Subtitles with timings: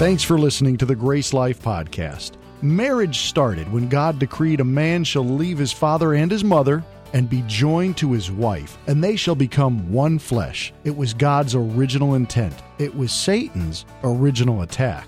[0.00, 2.38] Thanks for listening to the Grace Life Podcast.
[2.62, 7.28] Marriage started when God decreed a man shall leave his father and his mother and
[7.28, 10.72] be joined to his wife, and they shall become one flesh.
[10.84, 15.06] It was God's original intent, it was Satan's original attack.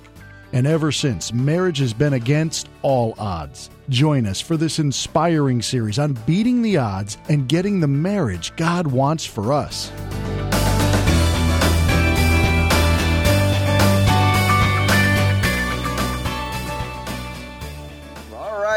[0.53, 3.71] And ever since, marriage has been against all odds.
[3.89, 8.87] Join us for this inspiring series on beating the odds and getting the marriage God
[8.87, 9.91] wants for us.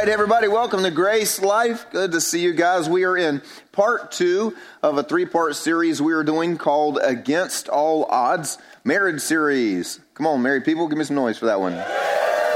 [0.05, 1.87] Right, everybody, welcome to Grace Life.
[1.89, 2.87] Good to see you guys.
[2.87, 3.41] We are in
[3.71, 9.19] part two of a three part series we are doing called Against All Odds Marriage
[9.19, 9.99] Series.
[10.13, 11.73] Come on, married people, give me some noise for that one.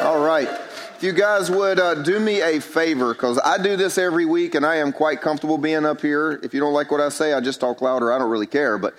[0.03, 0.48] All right.
[0.95, 4.53] If you guys would uh, do me a favor, because I do this every week
[4.53, 6.39] and I am quite comfortable being up here.
[6.44, 8.13] If you don't like what I say, I just talk louder.
[8.13, 8.94] I don't really care, but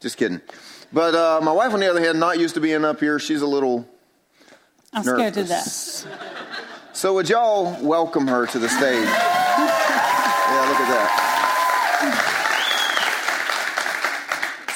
[0.00, 0.40] just kidding.
[0.92, 3.20] But uh, my wife, on the other hand, not used to being up here.
[3.20, 3.88] She's a little.
[4.92, 5.20] I'm nervous.
[5.20, 6.70] scared to death.
[6.94, 9.04] So would y'all welcome her to the stage?
[9.04, 11.20] yeah, look at that.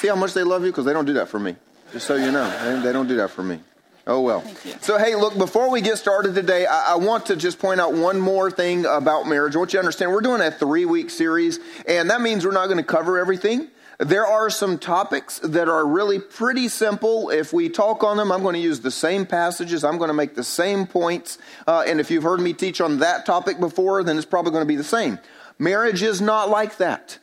[0.00, 0.72] See how much they love you?
[0.72, 1.54] Because they don't do that for me.
[1.92, 3.60] Just so you know, they, they don't do that for me.
[4.08, 4.42] Oh well.
[4.80, 7.94] So hey, look, before we get started today, I, I, want to just point out
[7.94, 9.54] one more thing about marriage.
[9.54, 12.50] I want you to understand we're doing a three week series, and that means we're
[12.52, 13.68] not going to cover everything.
[13.98, 17.30] There are some topics that are really pretty simple.
[17.30, 19.82] If we talk on them, I'm going to use the same passages.
[19.82, 21.36] I'm going to make the same points.
[21.66, 24.62] Uh, and if you've heard me teach on that topic before, then it's probably going
[24.62, 25.18] to be the same.
[25.58, 27.18] Marriage is not like that.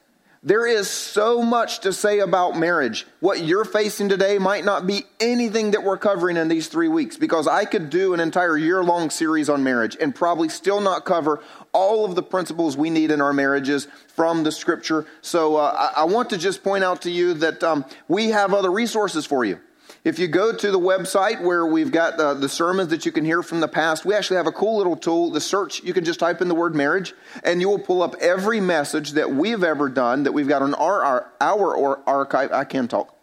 [0.45, 3.07] There is so much to say about marriage.
[3.19, 7.17] What you're facing today might not be anything that we're covering in these three weeks
[7.17, 11.03] because I could do an entire year long series on marriage and probably still not
[11.03, 11.41] cover
[11.73, 15.07] all of the principles we need in our marriages from the scripture.
[15.23, 18.53] So uh, I, I, want to just point out to you that um, we have
[18.53, 19.59] other resources for you.
[20.05, 23.25] If you go to the website where we've got uh, the sermons that you can
[23.25, 25.31] hear from the past, we actually have a cool little tool.
[25.31, 28.13] The search, you can just type in the word marriage, and you will pull up
[28.21, 32.51] every message that we've ever done that we've got on our, our, our or archive.
[32.51, 33.15] I can talk.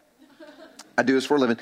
[0.97, 1.57] I do this for a living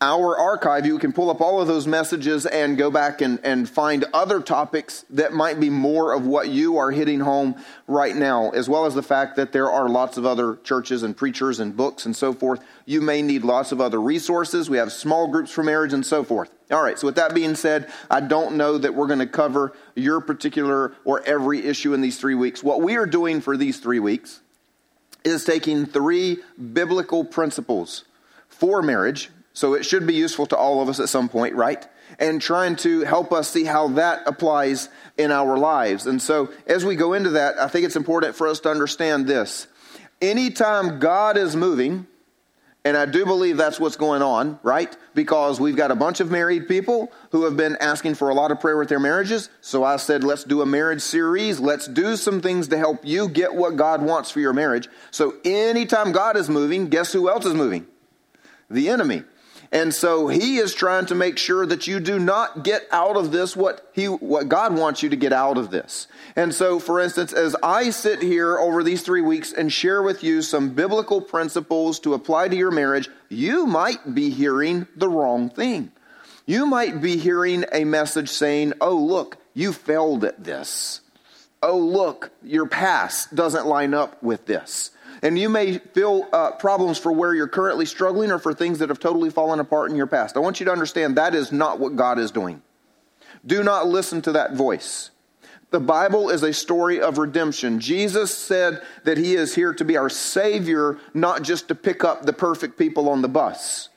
[0.00, 3.66] our archive, you can pull up all of those messages and go back and, and
[3.66, 8.50] find other topics that might be more of what you are hitting home right now,
[8.50, 11.74] as well as the fact that there are lots of other churches and preachers and
[11.74, 12.62] books and so forth.
[12.84, 14.68] You may need lots of other resources.
[14.68, 16.50] We have small groups for marriage and so forth.
[16.70, 19.72] All right, so with that being said, I don't know that we're going to cover
[19.94, 22.62] your particular or every issue in these three weeks.
[22.62, 24.40] What we are doing for these three weeks
[25.24, 26.38] is taking three
[26.74, 28.04] biblical principles
[28.48, 31.88] for marriage so it should be useful to all of us at some point, right?
[32.18, 36.06] And trying to help us see how that applies in our lives.
[36.06, 39.26] And so as we go into that, I think it's important for us to understand
[39.26, 39.66] this.
[40.20, 42.06] Anytime God is moving,
[42.84, 44.94] and I do believe that's what's going on, right?
[45.14, 48.50] Because we've got a bunch of married people who have been asking for a lot
[48.50, 49.48] of prayer with their marriages.
[49.62, 51.60] So I said, let's do a marriage series.
[51.60, 54.86] Let's do some things to help you get what God wants for your marriage.
[55.12, 57.86] So anytime God is moving, guess who else is moving?
[58.68, 59.22] The enemy.
[59.72, 63.32] And so he is trying to make sure that you do not get out of
[63.32, 66.06] this what he what God wants you to get out of this.
[66.36, 70.22] And so for instance, as I sit here over these 3 weeks and share with
[70.22, 75.50] you some biblical principles to apply to your marriage, you might be hearing the wrong
[75.50, 75.90] thing.
[76.46, 81.00] You might be hearing a message saying, "Oh, look, you failed at this."
[81.62, 84.90] Oh, look, your past doesn't line up with this.
[85.22, 88.88] And you may feel uh, problems for where you're currently struggling or for things that
[88.88, 90.36] have totally fallen apart in your past.
[90.36, 92.62] I want you to understand that is not what God is doing.
[93.44, 95.10] Do not listen to that voice.
[95.70, 97.80] The Bible is a story of redemption.
[97.80, 102.24] Jesus said that He is here to be our Savior, not just to pick up
[102.24, 103.88] the perfect people on the bus.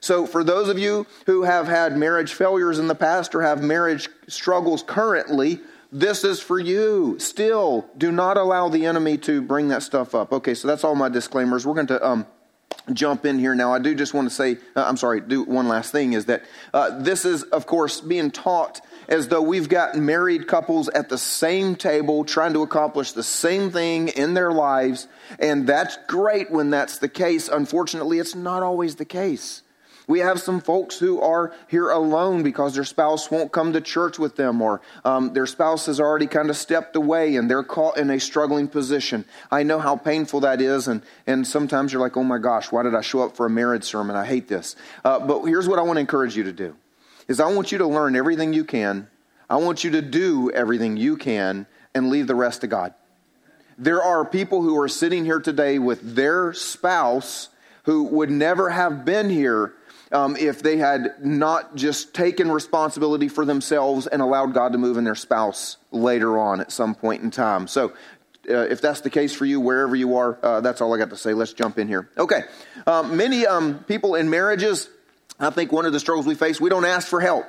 [0.00, 3.62] So, for those of you who have had marriage failures in the past or have
[3.62, 5.60] marriage struggles currently,
[5.90, 7.18] this is for you.
[7.18, 10.32] Still, do not allow the enemy to bring that stuff up.
[10.32, 11.66] Okay, so that's all my disclaimers.
[11.66, 12.26] We're going to um,
[12.92, 13.72] jump in here now.
[13.72, 16.44] I do just want to say, uh, I'm sorry, do one last thing is that
[16.74, 21.16] uh, this is, of course, being taught as though we've got married couples at the
[21.18, 25.08] same table trying to accomplish the same thing in their lives.
[25.38, 27.48] And that's great when that's the case.
[27.48, 29.62] Unfortunately, it's not always the case.
[30.08, 34.18] We have some folks who are here alone because their spouse won't come to church
[34.18, 37.98] with them, or um, their spouse has already kind of stepped away and they're caught
[37.98, 39.26] in a struggling position.
[39.50, 42.82] I know how painful that is, and, and sometimes you're like, oh my gosh, why
[42.82, 44.16] did I show up for a marriage sermon?
[44.16, 44.76] I hate this.
[45.04, 46.74] Uh, but here's what I want to encourage you to do
[47.28, 49.08] is I want you to learn everything you can.
[49.50, 52.94] I want you to do everything you can and leave the rest to God.
[53.76, 57.50] There are people who are sitting here today with their spouse
[57.82, 59.74] who would never have been here
[60.12, 64.96] um, if they had not just taken responsibility for themselves and allowed God to move
[64.96, 67.66] in their spouse later on at some point in time.
[67.66, 67.92] So,
[68.48, 71.10] uh, if that's the case for you, wherever you are, uh, that's all I got
[71.10, 71.34] to say.
[71.34, 72.08] Let's jump in here.
[72.16, 72.44] Okay.
[72.86, 74.88] Um, many um, people in marriages,
[75.38, 77.44] I think one of the struggles we face, we don't ask for help.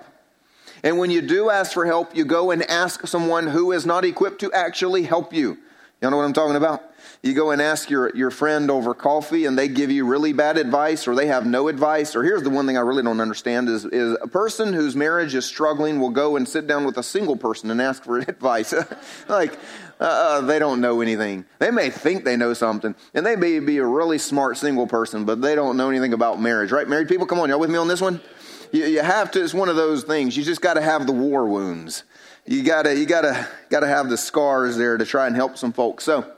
[0.83, 4.03] And when you do ask for help, you go and ask someone who is not
[4.03, 5.57] equipped to actually help you.
[6.01, 6.83] You know what I'm talking about?
[7.21, 10.57] You go and ask your, your friend over coffee and they give you really bad
[10.57, 12.15] advice or they have no advice.
[12.15, 15.35] Or here's the one thing I really don't understand is, is a person whose marriage
[15.35, 18.73] is struggling will go and sit down with a single person and ask for advice.
[19.27, 19.57] like,
[19.99, 21.45] uh, they don't know anything.
[21.59, 25.25] They may think they know something and they may be a really smart single person,
[25.25, 26.87] but they don't know anything about marriage, right?
[26.87, 28.21] Married people, come on, y'all with me on this one?
[28.71, 30.37] You, you have to, it's one of those things.
[30.37, 32.03] You just got to have the war wounds.
[32.45, 35.35] You got to, you got to, got to have the scars there to try and
[35.35, 36.03] help some folks.
[36.03, 36.31] So,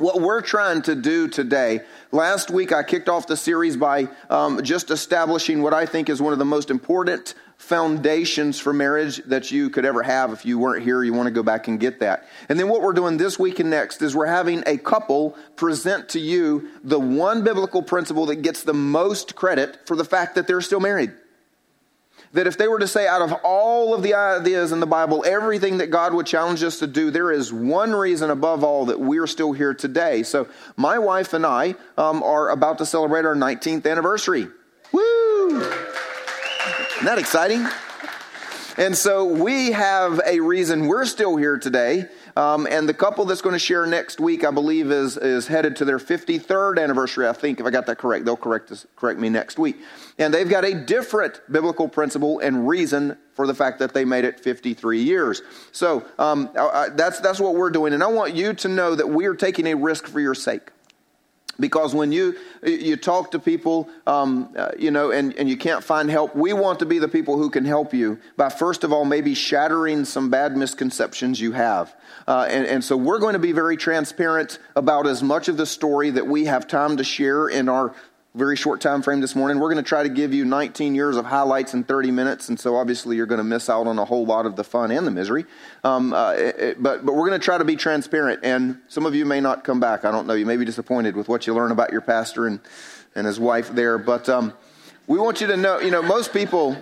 [0.00, 4.62] what we're trying to do today, last week I kicked off the series by um,
[4.62, 9.50] just establishing what I think is one of the most important foundations for marriage that
[9.50, 10.32] you could ever have.
[10.32, 12.26] If you weren't here, you want to go back and get that.
[12.48, 16.08] And then what we're doing this week and next is we're having a couple present
[16.10, 20.46] to you the one biblical principle that gets the most credit for the fact that
[20.46, 21.12] they're still married
[22.32, 25.24] that if they were to say out of all of the ideas in the Bible,
[25.26, 29.00] everything that God would challenge us to do, there is one reason above all that
[29.00, 30.22] we're still here today.
[30.22, 34.46] So my wife and I um, are about to celebrate our 19th anniversary.
[34.92, 35.60] Woo!
[35.60, 37.66] Isn't that exciting?
[38.76, 42.06] And so we have a reason we're still here today.
[42.36, 45.76] Um, and the couple that's going to share next week, I believe, is, is headed
[45.76, 47.26] to their 53rd anniversary.
[47.26, 49.76] I think, if I got that correct, they'll correct, correct me next week.
[50.18, 54.24] And they've got a different biblical principle and reason for the fact that they made
[54.24, 55.42] it 53 years.
[55.72, 57.92] So um, I, that's, that's what we're doing.
[57.94, 60.70] And I want you to know that we are taking a risk for your sake
[61.60, 65.84] because when you you talk to people um, uh, you know and, and you can't
[65.84, 68.92] find help we want to be the people who can help you by first of
[68.92, 71.94] all maybe shattering some bad misconceptions you have.
[72.26, 75.66] Uh, and, and so we're going to be very transparent about as much of the
[75.66, 77.94] story that we have time to share in our
[78.34, 79.58] very short time frame this morning.
[79.58, 82.58] We're going to try to give you 19 years of highlights in 30 minutes, and
[82.58, 85.06] so obviously you're going to miss out on a whole lot of the fun and
[85.06, 85.46] the misery.
[85.82, 89.14] Um, uh, it, but but we're going to try to be transparent, and some of
[89.14, 90.04] you may not come back.
[90.04, 90.34] I don't know.
[90.34, 92.60] You may be disappointed with what you learn about your pastor and
[93.14, 94.52] and his wife there, but um,
[95.08, 95.80] we want you to know.
[95.80, 96.76] You know, most people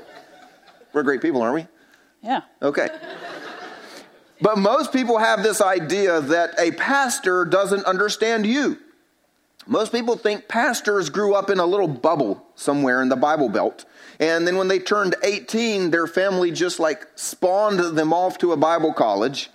[0.93, 1.67] we're great people, aren't we?
[2.23, 2.43] Yeah.
[2.61, 2.89] Okay.
[4.41, 8.79] But most people have this idea that a pastor doesn't understand you.
[9.71, 13.85] Most people think pastors grew up in a little bubble somewhere in the Bible Belt.
[14.19, 18.57] And then when they turned 18, their family just like spawned them off to a
[18.57, 19.51] Bible college.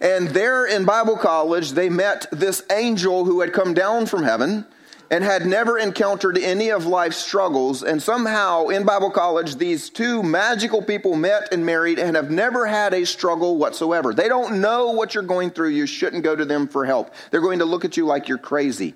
[0.00, 4.66] And there in Bible college, they met this angel who had come down from heaven
[5.10, 7.82] and had never encountered any of life's struggles.
[7.82, 12.66] And somehow in Bible college, these two magical people met and married and have never
[12.66, 14.14] had a struggle whatsoever.
[14.14, 15.70] They don't know what you're going through.
[15.70, 17.12] You shouldn't go to them for help.
[17.32, 18.94] They're going to look at you like you're crazy.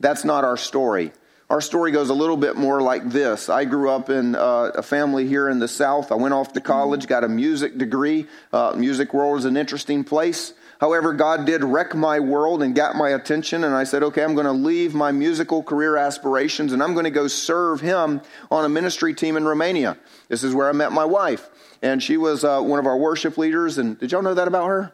[0.00, 1.12] That's not our story.
[1.50, 3.48] Our story goes a little bit more like this.
[3.48, 6.12] I grew up in uh, a family here in the South.
[6.12, 8.26] I went off to college, got a music degree.
[8.52, 10.52] Uh, music world is an interesting place.
[10.78, 14.34] However, God did wreck my world and got my attention, and I said, okay, I'm
[14.34, 18.20] going to leave my musical career aspirations and I'm going to go serve Him
[18.50, 19.96] on a ministry team in Romania.
[20.28, 21.48] This is where I met my wife,
[21.82, 23.78] and she was uh, one of our worship leaders.
[23.78, 24.92] And did y'all know that about her?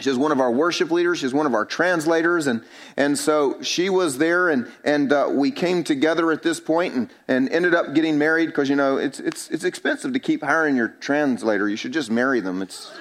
[0.00, 1.20] She was one of our worship leaders.
[1.20, 2.48] She was one of our translators.
[2.48, 2.64] And,
[2.96, 7.10] and so she was there, and, and uh, we came together at this point and,
[7.28, 10.74] and ended up getting married because, you know, it's, it's, it's expensive to keep hiring
[10.74, 11.68] your translator.
[11.68, 12.60] You should just marry them.
[12.60, 12.92] It's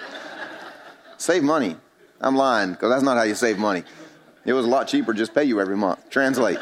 [1.17, 1.77] save money.
[2.21, 3.83] I'm lying because that's not how you save money.
[4.45, 6.09] It was a lot cheaper just pay you every month.
[6.12, 6.59] Translate.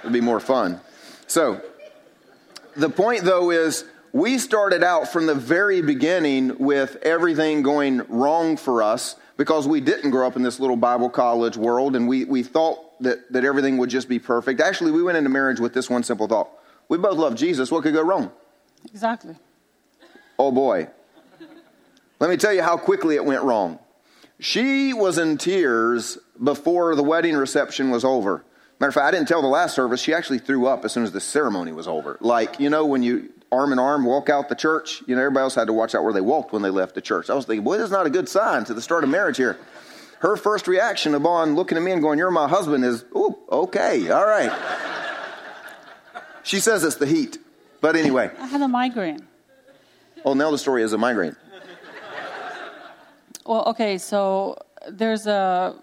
[0.00, 0.80] It'd be more fun.
[1.26, 1.62] So
[2.76, 8.56] the point, though, is we started out from the very beginning with everything going wrong
[8.56, 12.26] for us because we didn't grow up in this little Bible college world and we,
[12.26, 14.60] we thought that, that everything would just be perfect.
[14.60, 16.50] Actually, we went into marriage with this one simple thought.
[16.90, 17.70] We both love Jesus.
[17.70, 18.30] What could go wrong?
[18.92, 19.34] Exactly.
[20.38, 20.88] Oh boy.
[22.18, 23.78] Let me tell you how quickly it went wrong.
[24.40, 28.44] She was in tears before the wedding reception was over.
[28.78, 30.02] Matter of fact, I didn't tell the last service.
[30.02, 32.18] She actually threw up as soon as the ceremony was over.
[32.20, 35.02] Like, you know, when you arm in arm walk out the church.
[35.06, 37.00] You know, everybody else had to watch out where they walked when they left the
[37.00, 37.30] church.
[37.30, 39.36] I was thinking, boy, this is not a good sign to the start of marriage
[39.36, 39.58] here.
[40.20, 44.10] Her first reaction upon looking at me and going, You're my husband is, oh, okay,
[44.10, 44.52] all right.
[46.42, 47.38] she says it's the heat.
[47.80, 48.30] But anyway.
[48.38, 49.26] I had a migraine.
[50.24, 51.36] Oh, now the story is a migraine.
[53.46, 55.74] Well, okay, so there's a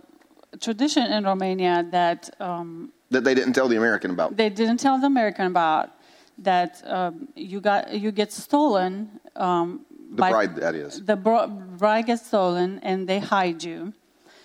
[0.62, 2.30] tradition in Romania that.
[2.40, 4.38] Um, that they didn't tell the American about.
[4.38, 5.97] They didn't tell the American about
[6.40, 9.20] that um, you got you get stolen.
[9.36, 11.04] Um, The bride, that is.
[11.04, 13.94] The bro- bride gets stolen, and they hide you.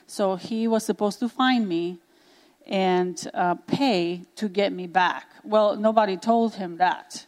[0.07, 1.99] So he was supposed to find me
[2.67, 5.27] and uh, pay to get me back.
[5.45, 7.27] Well, nobody told him that.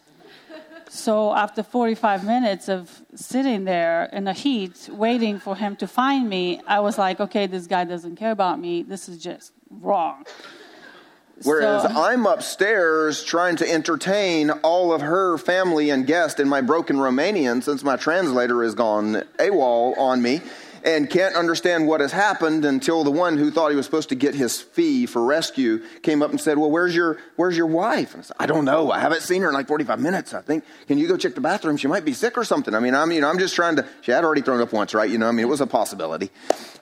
[0.89, 6.29] So after 45 minutes of sitting there in the heat, waiting for him to find
[6.29, 8.83] me, I was like, okay, this guy doesn't care about me.
[8.83, 10.25] This is just wrong.
[11.43, 16.61] Whereas So- I'm upstairs trying to entertain all of her family and guests in my
[16.61, 20.41] broken Romanian since my translator has gone AWOL on me
[20.85, 24.15] and can't understand what has happened until the one who thought he was supposed to
[24.15, 28.15] get his fee for rescue came up and said, Well, where's your, where's your wife?
[28.17, 28.91] I said, I don't know.
[28.91, 30.63] I haven't seen her in like 45 minutes, I think.
[30.87, 31.79] Can you go check the bathroom?
[31.79, 32.75] She might be sick or something.
[32.75, 34.93] I mean, I'm, you know, I'm just trying to, she had already thrown up once,
[34.93, 35.11] right?
[35.11, 36.31] You know, I mean, it was a possibility.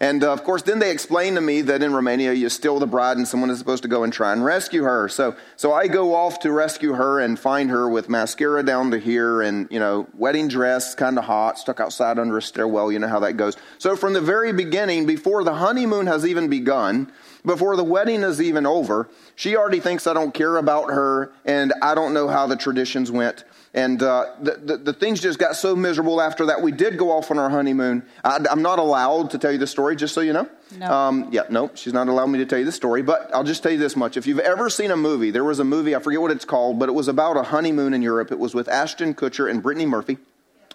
[0.01, 2.87] And uh, of course, then they explained to me that in Romania, you steal the
[2.89, 5.09] bride and someone is supposed to go and try and rescue her.
[5.09, 8.99] So, so I go off to rescue her and find her with mascara down to
[8.99, 12.91] here and, you know, wedding dress, kind of hot, stuck outside under a stairwell.
[12.91, 13.57] You know how that goes.
[13.79, 17.13] So from the very beginning, before the honeymoon has even begun,
[17.45, 21.73] before the wedding is even over, she already thinks I don't care about her and
[21.83, 23.45] I don't know how the traditions went.
[23.75, 26.61] And uh, the, the, the things just got so miserable after that.
[26.61, 28.03] We did go off on our honeymoon.
[28.23, 30.47] I, I'm not allowed to tell you the story, just so you know.
[30.77, 30.93] No.
[30.93, 33.01] Um, yeah, no, she's not allowing me to tell you the story.
[33.01, 35.59] But I'll just tell you this much: if you've ever seen a movie, there was
[35.59, 38.31] a movie I forget what it's called, but it was about a honeymoon in Europe.
[38.31, 40.19] It was with Ashton Kutcher and Brittany Murphy.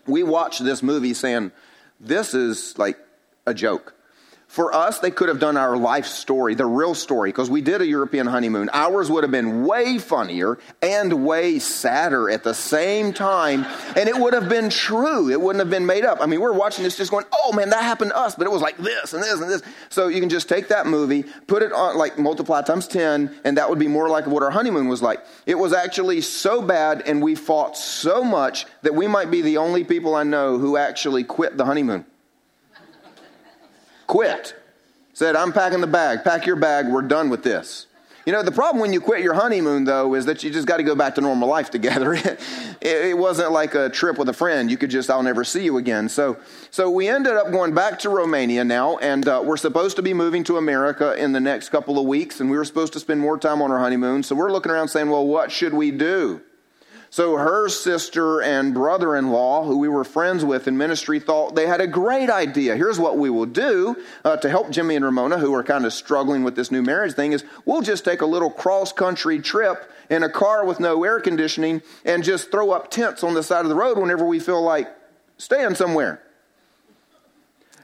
[0.08, 1.52] We watched this movie saying,
[2.00, 2.98] "This is like
[3.48, 3.94] a joke."
[4.48, 7.82] For us, they could have done our life story, the real story, because we did
[7.82, 8.70] a European honeymoon.
[8.72, 13.66] Ours would have been way funnier and way sadder at the same time,
[13.98, 15.30] and it would have been true.
[15.30, 16.20] It wouldn't have been made up.
[16.22, 18.50] I mean, we're watching this just going, oh man, that happened to us, but it
[18.50, 19.62] was like this and this and this.
[19.89, 23.58] So you can just take that movie, put it on, like multiply times 10, and
[23.58, 25.20] that would be more like what our honeymoon was like.
[25.46, 29.58] It was actually so bad, and we fought so much that we might be the
[29.58, 32.06] only people I know who actually quit the honeymoon
[34.08, 34.56] quit.
[35.14, 36.24] Said, I'm packing the bag.
[36.24, 36.88] Pack your bag.
[36.88, 37.88] We're done with this.
[38.28, 40.78] You know, the problem when you quit your honeymoon, though, is that you just got
[40.78, 42.14] to go back to normal life together.
[42.14, 42.38] it,
[42.82, 44.70] it wasn't like a trip with a friend.
[44.70, 46.10] You could just, I'll never see you again.
[46.10, 46.38] So,
[46.70, 50.14] so we ended up going back to Romania now, and uh, we're supposed to be
[50.14, 53.22] moving to America in the next couple of weeks, and we were supposed to spend
[53.22, 54.24] more time on our honeymoon.
[54.24, 56.42] So we're looking around saying, well, what should we do?
[57.10, 61.56] So her sister and brother in law, who we were friends with in ministry, thought
[61.56, 62.76] they had a great idea.
[62.76, 63.96] Here's what we will do
[64.26, 67.14] uh, to help Jimmy and Ramona, who are kind of struggling with this new marriage
[67.14, 71.04] thing, is we'll just take a little cross country trip in a car with no
[71.04, 74.40] air conditioning and just throw up tents on the side of the road whenever we
[74.40, 74.88] feel like
[75.38, 76.22] staying somewhere.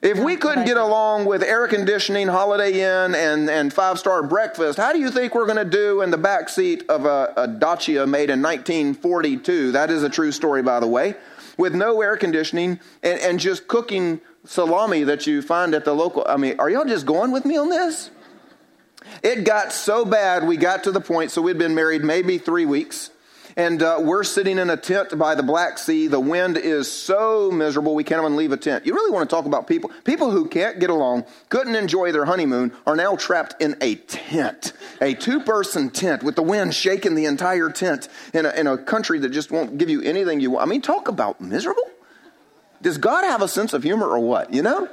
[0.03, 4.77] If we couldn't get along with air conditioning, Holiday Inn, and, and five star breakfast,
[4.77, 7.47] how do you think we're going to do in the back seat of a, a
[7.47, 9.71] Dacia made in 1942?
[9.71, 11.15] That is a true story, by the way,
[11.57, 16.25] with no air conditioning and, and just cooking salami that you find at the local.
[16.27, 18.11] I mean, are y'all just going with me on this?
[19.23, 22.65] It got so bad, we got to the point, so we'd been married maybe three
[22.65, 23.09] weeks.
[23.55, 26.07] And uh, we're sitting in a tent by the Black Sea.
[26.07, 28.85] The wind is so miserable, we can't even leave a tent.
[28.85, 29.91] You really want to talk about people.
[30.03, 34.73] People who can't get along, couldn't enjoy their honeymoon, are now trapped in a tent,
[35.01, 38.77] a two person tent with the wind shaking the entire tent in a, in a
[38.77, 40.67] country that just won't give you anything you want.
[40.67, 41.89] I mean, talk about miserable.
[42.81, 44.53] Does God have a sense of humor or what?
[44.53, 44.89] You know?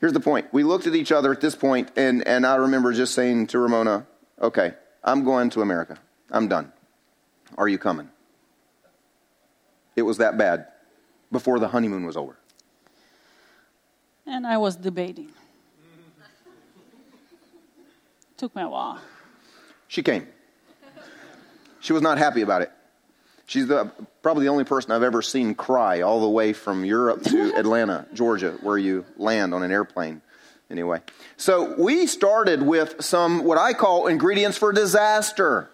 [0.00, 0.46] Here's the point.
[0.52, 3.58] We looked at each other at this point, and, and I remember just saying to
[3.58, 4.06] Ramona,
[4.40, 5.98] okay, I'm going to America.
[6.30, 6.72] I'm done.
[7.56, 8.10] Are you coming?
[9.96, 10.66] It was that bad
[11.32, 12.36] before the honeymoon was over.
[14.26, 15.30] And I was debating.
[18.36, 19.00] Took me a while.
[19.88, 20.28] She came.
[21.80, 22.70] She was not happy about it.
[23.46, 23.90] She's the,
[24.20, 28.06] probably the only person I've ever seen cry all the way from Europe to Atlanta,
[28.12, 30.20] Georgia, where you land on an airplane.
[30.70, 31.00] Anyway,
[31.38, 35.70] so we started with some what I call ingredients for disaster.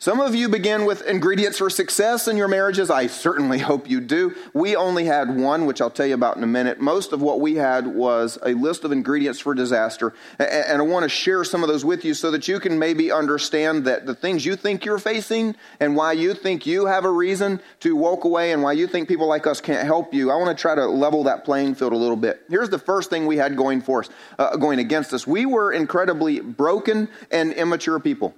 [0.00, 2.90] Some of you begin with ingredients for success in your marriages.
[2.90, 4.34] I certainly hope you do.
[4.52, 6.80] We only had one, which I'll tell you about in a minute.
[6.80, 10.12] Most of what we had was a list of ingredients for disaster.
[10.38, 13.12] And I want to share some of those with you so that you can maybe
[13.12, 17.10] understand that the things you think you're facing and why you think you have a
[17.10, 20.30] reason to walk away and why you think people like us can't help you.
[20.30, 22.42] I want to try to level that playing field a little bit.
[22.48, 25.26] Here's the first thing we had going for us, uh, going against us.
[25.26, 28.34] We were incredibly broken and immature people.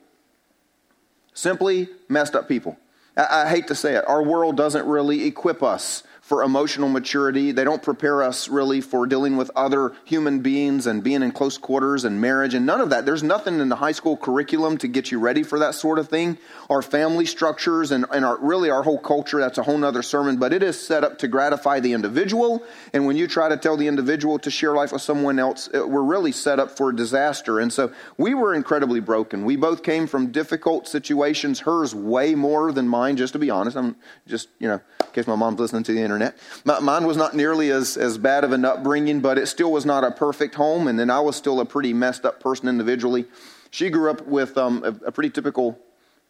[1.36, 2.78] Simply messed up people.
[3.14, 4.08] I, I hate to say it.
[4.08, 7.52] Our world doesn't really equip us for emotional maturity.
[7.52, 11.56] They don't prepare us really for dealing with other human beings and being in close
[11.56, 13.06] quarters and marriage and none of that.
[13.06, 16.08] There's nothing in the high school curriculum to get you ready for that sort of
[16.08, 16.36] thing.
[16.68, 20.38] Our family structures and, and our, really our whole culture, that's a whole nother sermon,
[20.38, 22.64] but it is set up to gratify the individual.
[22.92, 25.88] And when you try to tell the individual to share life with someone else, it,
[25.88, 27.60] we're really set up for disaster.
[27.60, 29.44] And so we were incredibly broken.
[29.44, 33.76] We both came from difficult situations, hers way more than mine, just to be honest.
[33.76, 33.94] I'm
[34.26, 36.38] just, you know, in case my mom's listening to the internet internet.
[36.82, 40.04] mine was not nearly as, as bad of an upbringing, but it still was not
[40.04, 40.88] a perfect home.
[40.88, 43.26] And then I was still a pretty messed up person individually.
[43.70, 45.78] She grew up with um, a, a, pretty typical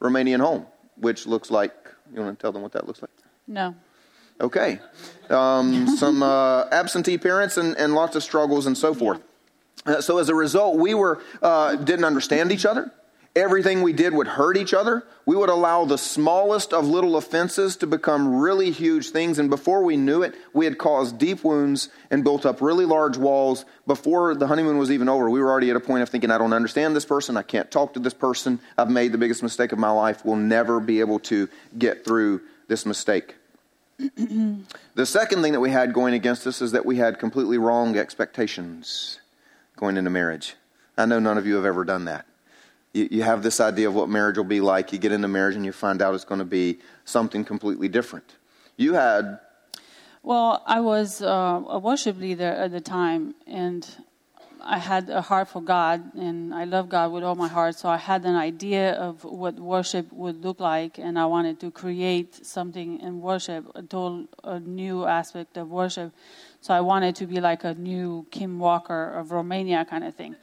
[0.01, 0.67] Romanian home,
[0.97, 1.75] which looks like,
[2.13, 3.11] you want to tell them what that looks like?
[3.47, 3.75] No.
[4.41, 4.81] Okay.
[5.31, 9.21] Um, some uh, absentee parents and, and lots of struggles and so forth.
[9.87, 9.95] Yeah.
[9.95, 12.91] Uh, so as a result, we were uh, didn't understand each other.
[13.37, 15.05] Everything we did would hurt each other.
[15.27, 19.39] We would allow the smallest of little offenses to become really huge things.
[19.39, 23.19] And before we knew it, we had caused deep wounds and built up really large
[23.19, 23.67] walls.
[23.87, 26.39] Before the honeymoon was even over, we were already at a point of thinking, I
[26.39, 27.37] don't understand this person.
[27.37, 28.59] I can't talk to this person.
[28.79, 30.25] I've made the biggest mistake of my life.
[30.25, 33.35] We'll never be able to get through this mistake.
[33.99, 37.99] the second thing that we had going against us is that we had completely wrong
[37.99, 39.21] expectations
[39.77, 40.55] going into marriage.
[40.97, 42.25] I know none of you have ever done that
[42.93, 44.93] you, you have this idea of what marriage will be like.
[44.93, 48.37] You get into marriage and you find out it's going to be something completely different.
[48.77, 49.39] You had.
[50.23, 53.89] Well, I was uh, a worship leader at the time, and
[54.61, 57.77] I had a heart for God, and I love God with all my heart.
[57.77, 61.71] So I had an idea of what worship would look like, and I wanted to
[61.71, 66.13] create something in worship, a total a new aspect of worship.
[66.61, 70.35] So I wanted to be like a new Kim Walker of Romania kind of thing.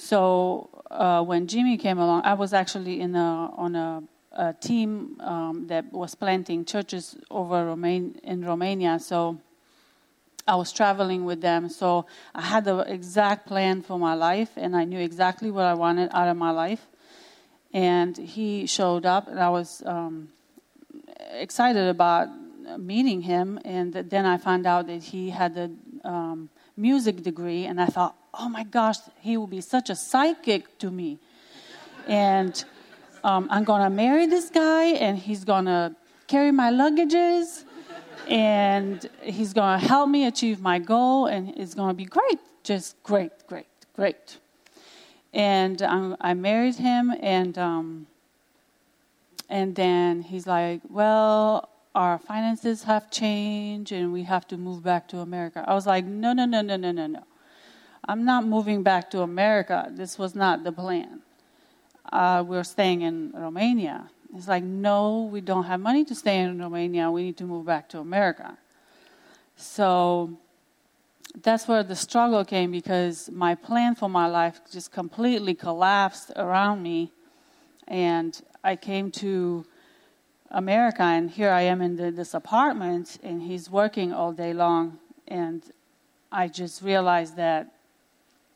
[0.00, 4.02] So uh, when Jimmy came along, I was actually in a, on a,
[4.32, 8.98] a team um, that was planting churches over in Romania.
[8.98, 9.38] So
[10.48, 11.68] I was traveling with them.
[11.68, 15.74] So I had the exact plan for my life, and I knew exactly what I
[15.74, 16.86] wanted out of my life.
[17.74, 20.30] And he showed up, and I was um,
[21.32, 22.28] excited about
[22.78, 23.60] meeting him.
[23.66, 25.70] And then I found out that he had a
[26.08, 30.78] um, music degree, and I thought, oh my gosh, he will be such a psychic
[30.78, 31.18] to me.
[32.06, 32.64] And
[33.24, 35.94] um, I'm going to marry this guy, and he's going to
[36.26, 37.64] carry my luggages,
[38.28, 42.38] and he's going to help me achieve my goal, and it's going to be great.
[42.62, 44.38] Just great, great, great.
[45.32, 48.06] And um, I married him, and um,
[49.48, 55.08] and then he's like, well, our finances have changed, and we have to move back
[55.08, 55.64] to America.
[55.66, 57.24] I was like, no, no, no, no, no, no, no.
[58.10, 59.88] I'm not moving back to America.
[59.92, 61.20] This was not the plan.
[62.12, 64.10] Uh, we're staying in Romania.
[64.34, 67.08] It's like, no, we don't have money to stay in Romania.
[67.08, 68.58] We need to move back to America.
[69.54, 70.36] So
[71.40, 76.82] that's where the struggle came because my plan for my life just completely collapsed around
[76.82, 77.12] me.
[77.86, 78.32] And
[78.64, 79.64] I came to
[80.50, 84.98] America, and here I am in the, this apartment, and he's working all day long.
[85.28, 85.62] And
[86.32, 87.72] I just realized that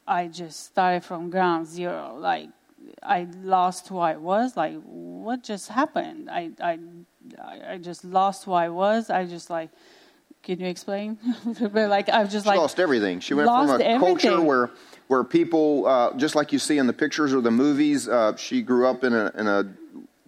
[0.07, 2.17] I just started from ground zero.
[2.19, 2.49] Like
[3.03, 4.57] I lost who I was.
[4.57, 6.31] Like what just happened?
[6.31, 6.79] I I
[7.67, 9.11] I just lost who I was.
[9.11, 9.71] I just like.
[10.43, 11.19] Can you explain?
[11.73, 13.21] like I've just she like lost everything.
[13.21, 13.99] She went from a everything.
[13.99, 14.71] culture where
[15.07, 18.61] where people, uh, just like you see in the pictures or the movies, uh, she
[18.61, 19.73] grew up in a in a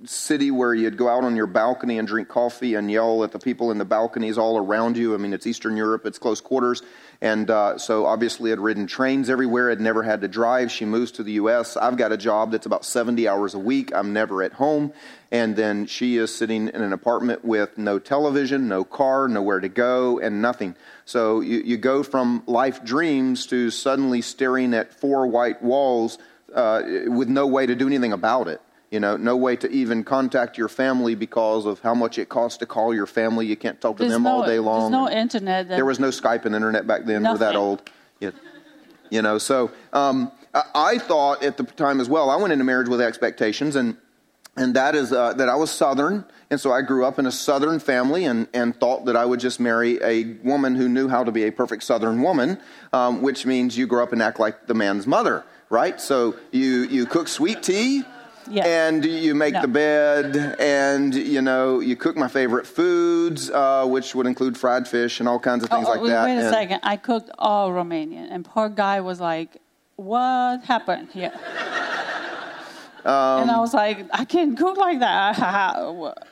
[0.04, 3.38] city where you'd go out on your balcony and drink coffee and yell at the
[3.38, 5.14] people in the balconies all around you.
[5.14, 6.82] I mean, it's Eastern Europe, it's close quarters.
[7.22, 10.70] And uh, so obviously had ridden trains everywhere, had never had to drive.
[10.70, 11.78] She moves to the U.S.
[11.78, 13.90] I've got a job that's about 70 hours a week.
[13.94, 14.92] I'm never at home.
[15.32, 19.68] And then she is sitting in an apartment with no television, no car, nowhere to
[19.68, 20.76] go, and nothing.
[21.06, 26.18] So you, you go from life dreams to suddenly staring at four white walls
[26.54, 28.60] uh, with no way to do anything about it.
[28.90, 32.58] You know, no way to even contact your family because of how much it costs
[32.58, 33.44] to call your family.
[33.46, 34.92] You can't talk to there's them no, all day long.
[34.92, 35.68] There's no internet.
[35.68, 37.22] There was no Skype and internet back then.
[37.22, 37.40] Nothing.
[37.40, 37.90] We're that old.
[38.20, 38.30] Yeah.
[39.10, 40.30] You know, so um,
[40.74, 43.96] I, thought at the time as well, I went into marriage with expectations, and
[44.56, 47.32] and that is uh, that I was Southern, and so I grew up in a
[47.32, 51.24] Southern family, and, and thought that I would just marry a woman who knew how
[51.24, 52.58] to be a perfect Southern woman,
[52.92, 56.00] um, which means you grow up and act like the man's mother, right?
[56.00, 58.04] So you you cook sweet tea
[58.48, 59.62] and you make no.
[59.62, 64.86] the bed, and you know you cook my favorite foods, uh, which would include fried
[64.88, 66.24] fish and all kinds of things oh, like wait, that.
[66.24, 69.56] Wait a and, second, I cooked all Romanian, and poor guy was like,
[69.96, 71.32] "What happened here?"
[73.04, 75.36] Um, and I was like, "I can't cook like that."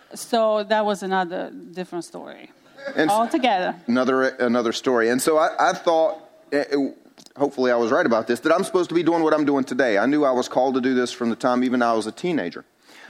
[0.14, 2.50] so that was another different story.
[2.96, 3.77] And all together.
[3.87, 5.09] Another another story.
[5.09, 6.18] And so I, I thought,
[6.53, 6.98] eh, it,
[7.37, 9.64] hopefully I was right about this, that I'm supposed to be doing what I'm doing
[9.64, 9.99] today.
[9.99, 12.12] I knew I was called to do this from the time even I was a
[12.12, 12.64] teenager.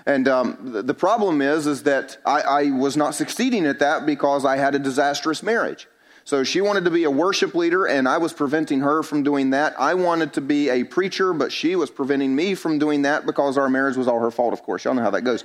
[0.07, 4.05] And um, the, the, problem is, is that I, I was not succeeding at that
[4.05, 5.89] because I had a disastrous marriage.
[6.25, 9.51] So she wanted to be a worship leader, and I was preventing her from doing
[9.51, 9.79] that.
[9.79, 13.59] I wanted to be a preacher, but she was preventing me from doing that because
[13.59, 14.85] our marriage was all her fault, of course.
[14.85, 15.45] Y'all know how that goes.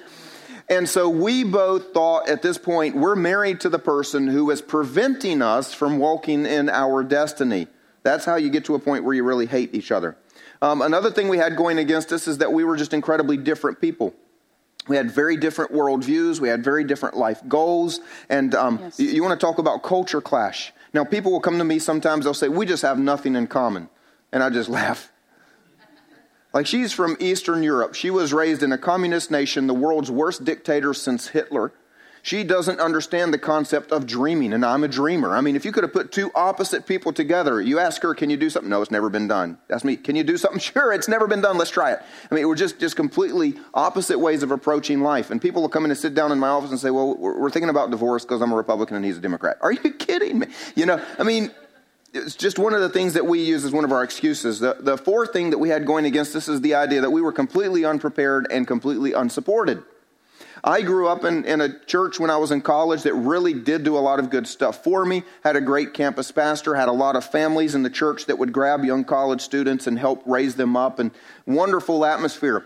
[0.70, 4.62] And so we both thought at this point, we're married to the person who is
[4.62, 7.68] preventing us from walking in our destiny.
[8.04, 10.18] That's how you get to a point where you really hate each other.
[10.62, 13.80] Um, another thing we had going against us is that we were just incredibly different
[13.80, 14.14] people.
[14.88, 16.40] We had very different worldviews.
[16.40, 18.00] We had very different life goals.
[18.28, 19.00] And um, yes.
[19.00, 20.74] you, you want to talk about culture clash.
[20.94, 23.90] Now, people will come to me sometimes, they'll say, We just have nothing in common.
[24.32, 25.12] And I just laugh.
[26.52, 27.94] Like, she's from Eastern Europe.
[27.94, 31.72] She was raised in a communist nation, the world's worst dictator since Hitler.
[32.22, 35.36] She doesn't understand the concept of dreaming, and I'm a dreamer.
[35.36, 38.30] I mean, if you could have put two opposite people together, you ask her, Can
[38.30, 38.70] you do something?
[38.70, 39.58] No, it's never been done.
[39.70, 39.96] Ask me.
[39.96, 40.60] Can you do something?
[40.70, 41.58] Sure, it's never been done.
[41.58, 42.00] Let's try it.
[42.30, 45.32] I mean, we're just, just completely opposite ways of approaching life.
[45.32, 47.50] And people will come in and sit down in my office and say, Well, we're
[47.50, 49.58] thinking about divorce because I'm a Republican and he's a Democrat.
[49.62, 50.48] Are you kidding me?
[50.76, 51.52] You know, I mean,
[52.14, 54.60] it's just one of the things that we use as one of our excuses.
[54.60, 57.22] The, the fourth thing that we had going against us is the idea that we
[57.22, 59.84] were completely unprepared and completely unsupported.
[60.64, 63.84] I grew up in, in a church when I was in college that really did
[63.84, 66.94] do a lot of good stuff for me, had a great campus pastor, had a
[66.94, 70.56] lot of families in the church that would grab young college students and help raise
[70.56, 71.12] them up, and
[71.46, 72.66] wonderful atmosphere.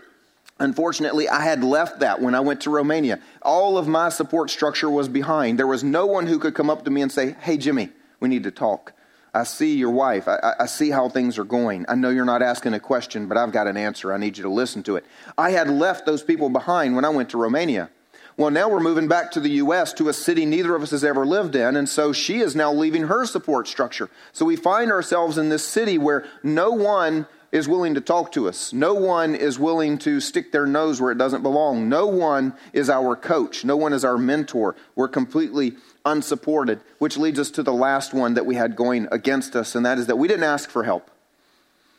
[0.60, 3.18] Unfortunately, I had left that when I went to Romania.
[3.42, 5.58] All of my support structure was behind.
[5.58, 8.28] There was no one who could come up to me and say, Hey, Jimmy, we
[8.28, 8.92] need to talk.
[9.34, 10.28] I see your wife.
[10.28, 11.84] I, I, see how things are going.
[11.88, 14.12] I know you're not asking a question, but I've got an answer.
[14.12, 15.04] I need you to listen to it.
[15.36, 17.90] I had left those people behind when I went to Romania.
[18.36, 19.92] Well, now we're moving back to the U.S.
[19.94, 22.72] to a city neither of us has ever lived in, and so she is now
[22.72, 24.08] leaving her support structure.
[24.32, 28.48] So we find ourselves in this city where no one is willing to talk to
[28.48, 28.72] us.
[28.72, 31.88] No one is willing to stick their nose where it doesn't belong.
[31.88, 33.64] No one is our coach.
[33.64, 34.74] No one is our mentor.
[34.96, 39.56] We're completely unsupported, which leads us to the last one that we had going against
[39.56, 41.10] us, and that is that we didn't ask for help.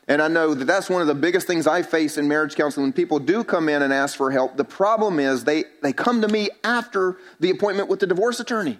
[0.07, 2.85] And I know that that's one of the biggest things I face in marriage counseling
[2.85, 4.55] when people do come in and ask for help.
[4.55, 8.79] The problem is they, they come to me after the appointment with the divorce attorney.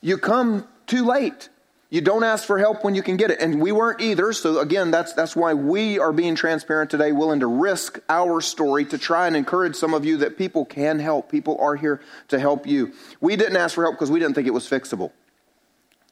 [0.00, 1.48] You come too late.
[1.92, 3.40] You don't ask for help when you can get it.
[3.40, 4.32] And we weren't either.
[4.32, 8.84] So, again, that's, that's why we are being transparent today, willing to risk our story
[8.86, 11.32] to try and encourage some of you that people can help.
[11.32, 12.92] People are here to help you.
[13.20, 15.10] We didn't ask for help because we didn't think it was fixable.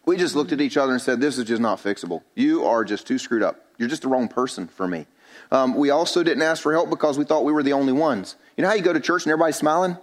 [0.05, 2.23] We just looked at each other and said, This is just not fixable.
[2.35, 3.65] You are just too screwed up.
[3.77, 5.07] You're just the wrong person for me.
[5.53, 8.35] Um, we also didn't ask for help because we thought we were the only ones.
[8.57, 9.97] You know how you go to church and everybody's smiling?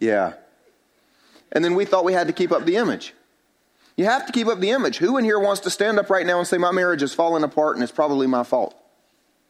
[0.00, 0.34] Yeah.
[1.50, 3.14] And then we thought we had to keep up the image.
[3.96, 4.96] You have to keep up the image.
[4.98, 7.44] Who in here wants to stand up right now and say, My marriage is falling
[7.44, 8.74] apart and it's probably my fault?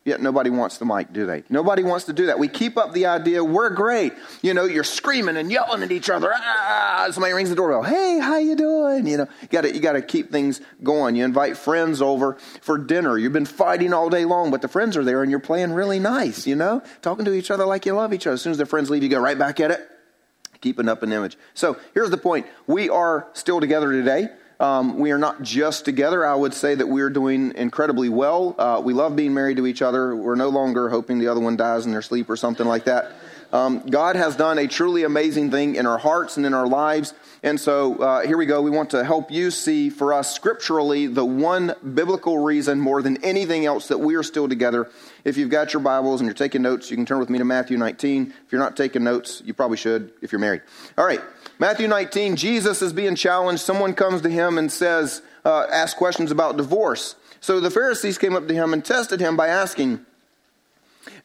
[0.04, 1.44] Yet nobody wants the mic, do they?
[1.48, 2.36] Nobody wants to do that.
[2.36, 4.12] We keep up the idea we're great.
[4.42, 6.32] You know, you're screaming and yelling at each other.
[6.34, 7.84] Ah, somebody rings the doorbell.
[7.84, 9.06] Hey, how you doing?
[9.06, 11.14] You know, you got to you got to keep things going.
[11.14, 13.16] You invite friends over for dinner.
[13.16, 16.00] You've been fighting all day long, but the friends are there and you're playing really
[16.00, 16.48] nice.
[16.48, 18.34] You know, talking to each other like you love each other.
[18.34, 19.88] As soon as the friends leave, you go right back at it,
[20.62, 21.36] keeping up an image.
[21.52, 24.28] So here's the point: we are still together today.
[24.58, 26.24] Um, we are not just together.
[26.24, 28.54] I would say that we are doing incredibly well.
[28.56, 30.14] Uh, we love being married to each other.
[30.14, 33.10] We're no longer hoping the other one dies in their sleep or something like that.
[33.52, 37.12] Um, God has done a truly amazing thing in our hearts and in our lives.
[37.42, 38.62] And so uh, here we go.
[38.62, 43.22] We want to help you see for us scripturally the one biblical reason more than
[43.24, 44.88] anything else that we are still together.
[45.24, 47.44] If you've got your Bibles and you're taking notes, you can turn with me to
[47.44, 48.34] Matthew 19.
[48.44, 50.62] If you're not taking notes, you probably should if you're married.
[50.98, 51.20] All right.
[51.58, 53.62] Matthew 19, Jesus is being challenged.
[53.62, 57.14] Someone comes to him and says, uh, ask questions about divorce.
[57.40, 60.04] So the Pharisees came up to him and tested him by asking,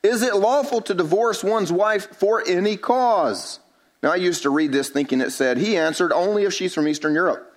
[0.04, 3.60] Is it lawful to divorce one's wife for any cause?
[4.04, 6.88] Now, I used to read this thinking it said, He answered, Only if she's from
[6.88, 7.52] Eastern Europe.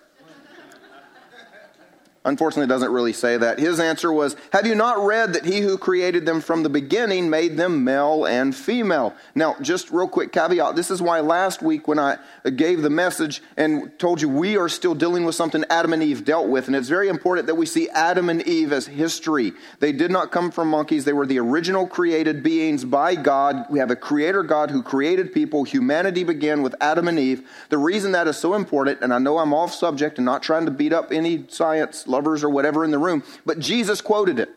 [2.22, 3.58] Unfortunately, it doesn't really say that.
[3.58, 7.30] His answer was, Have you not read that he who created them from the beginning
[7.30, 9.14] made them male and female?
[9.34, 12.18] Now, just real quick caveat this is why last week when I
[12.56, 16.26] gave the message and told you we are still dealing with something Adam and Eve
[16.26, 19.54] dealt with, and it's very important that we see Adam and Eve as history.
[19.78, 23.64] They did not come from monkeys, they were the original created beings by God.
[23.70, 25.64] We have a creator God who created people.
[25.64, 27.48] Humanity began with Adam and Eve.
[27.70, 30.66] The reason that is so important, and I know I'm off subject and not trying
[30.66, 34.50] to beat up any science lovers or whatever in the room, but Jesus quoted it.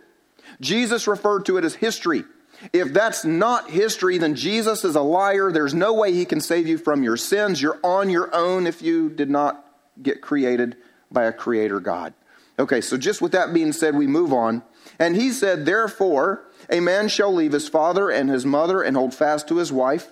[0.59, 2.23] Jesus referred to it as history.
[2.71, 5.51] If that's not history, then Jesus is a liar.
[5.51, 7.61] There's no way he can save you from your sins.
[7.61, 9.65] You're on your own if you did not
[10.01, 10.77] get created
[11.11, 12.13] by a creator God.
[12.57, 14.63] Okay, so just with that being said, we move on.
[14.99, 19.13] And he said, Therefore, a man shall leave his father and his mother and hold
[19.13, 20.11] fast to his wife.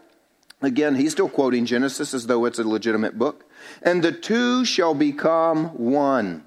[0.61, 3.49] Again, he's still quoting Genesis as though it's a legitimate book.
[3.81, 6.45] And the two shall become one.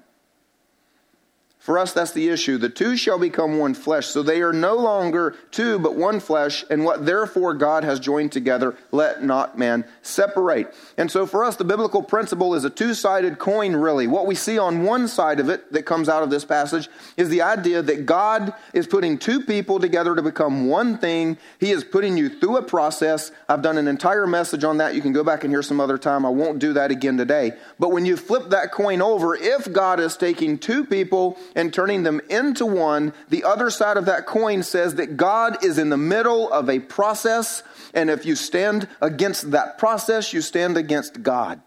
[1.65, 2.59] For us, that's the issue.
[2.59, 4.05] The two shall become one flesh.
[4.05, 6.63] So they are no longer two, but one flesh.
[6.69, 10.71] And what therefore God has joined together, let not man separate.
[10.95, 14.05] And so for us, the biblical principle is a two sided coin, really.
[14.05, 17.29] What we see on one side of it that comes out of this passage is
[17.29, 21.35] the idea that God is putting two people together to become one thing.
[21.59, 23.31] He is putting you through a process.
[23.49, 24.93] I've done an entire message on that.
[24.93, 26.27] You can go back and hear some other time.
[26.27, 27.53] I won't do that again today.
[27.79, 32.03] But when you flip that coin over, if God is taking two people, and turning
[32.03, 35.97] them into one, the other side of that coin says that God is in the
[35.97, 37.63] middle of a process,
[37.93, 41.61] and if you stand against that process, you stand against God.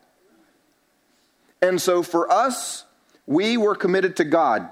[1.63, 2.85] And so for us,
[3.27, 4.69] we were committed to God,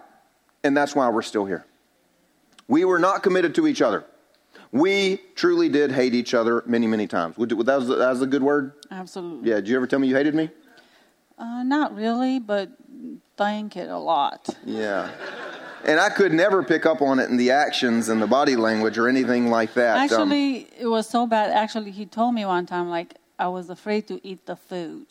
[0.63, 1.67] and that's why we're still here.
[2.69, 4.05] We were not committed to each other.
[4.73, 7.37] We truly did hate each other many, many times.
[7.37, 8.73] That was, that was a good word?
[8.91, 9.49] Absolutely.
[9.49, 10.51] Yeah, did you ever tell me you hated me?
[11.39, 12.71] Uh, not really, but
[13.37, 14.49] thank it a lot.
[14.65, 15.11] Yeah.
[15.85, 18.99] And I could never pick up on it in the actions and the body language
[18.99, 19.97] or anything like that.
[19.97, 21.51] Um, Actually, um, it was so bad.
[21.51, 25.07] Actually, he told me one time, like, I was afraid to eat the food.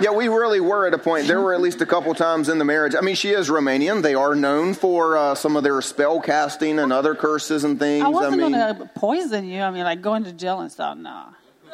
[0.00, 1.28] Yeah, we really were at a point.
[1.28, 2.96] There were at least a couple times in the marriage.
[2.96, 4.02] I mean, she is Romanian.
[4.02, 8.04] They are known for uh, some of their spell casting and other curses and things.
[8.04, 9.60] I wasn't I mean, going to poison you.
[9.60, 10.98] I mean, like going to jail and stuff.
[10.98, 11.26] No,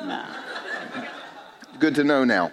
[0.02, 0.26] no.
[1.78, 2.52] Good to know now.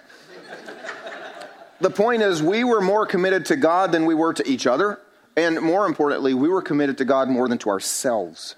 [1.79, 4.99] The point is, we were more committed to God than we were to each other.
[5.35, 8.55] And more importantly, we were committed to God more than to ourselves.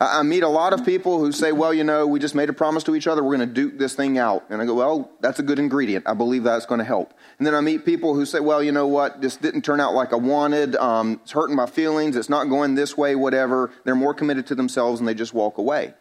[0.00, 2.52] I meet a lot of people who say, well, you know, we just made a
[2.52, 4.44] promise to each other, we're going to duke this thing out.
[4.48, 6.08] And I go, well, that's a good ingredient.
[6.08, 7.12] I believe that's going to help.
[7.38, 9.94] And then I meet people who say, well, you know what, this didn't turn out
[9.94, 10.76] like I wanted.
[10.76, 12.14] Um, it's hurting my feelings.
[12.14, 13.72] It's not going this way, whatever.
[13.84, 15.94] They're more committed to themselves and they just walk away.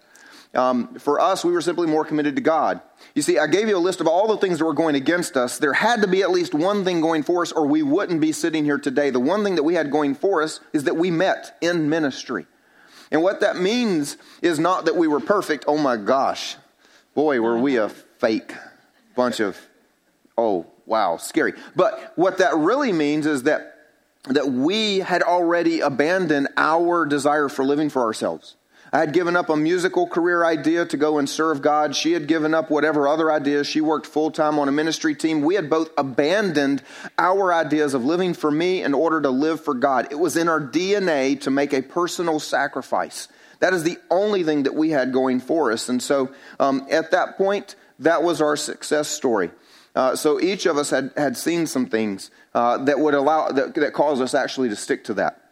[0.58, 2.82] Um, for us, we were simply more committed to God.
[3.14, 5.38] You see, I gave you a list of all the things that were going against
[5.38, 5.60] us.
[5.60, 8.32] There had to be at least one thing going for us, or we wouldn't be
[8.32, 9.12] sitting here today.
[9.12, 12.48] The one thing that we had going for us is that we met in ministry.
[13.12, 15.66] And what that means is not that we were perfect.
[15.68, 16.56] Oh my gosh.
[17.14, 18.52] Boy, were we a fake
[19.16, 19.60] bunch of,
[20.38, 21.54] oh, wow, scary.
[21.76, 23.76] But what that really means is that,
[24.26, 28.56] that we had already abandoned our desire for living for ourselves.
[28.92, 31.96] I had given up a musical career idea to go and serve God.
[31.96, 33.68] She had given up whatever other ideas.
[33.68, 35.42] She worked full time on a ministry team.
[35.42, 36.82] We had both abandoned
[37.18, 40.08] our ideas of living for me in order to live for God.
[40.12, 43.28] It was in our DNA to make a personal sacrifice.
[43.60, 45.90] That is the only thing that we had going for us.
[45.90, 49.52] And so um, at that point, that was our success story.
[49.96, 53.74] Uh, so each of us had, had seen some things uh, that would allow, that,
[53.76, 55.47] that caused us actually to stick to that.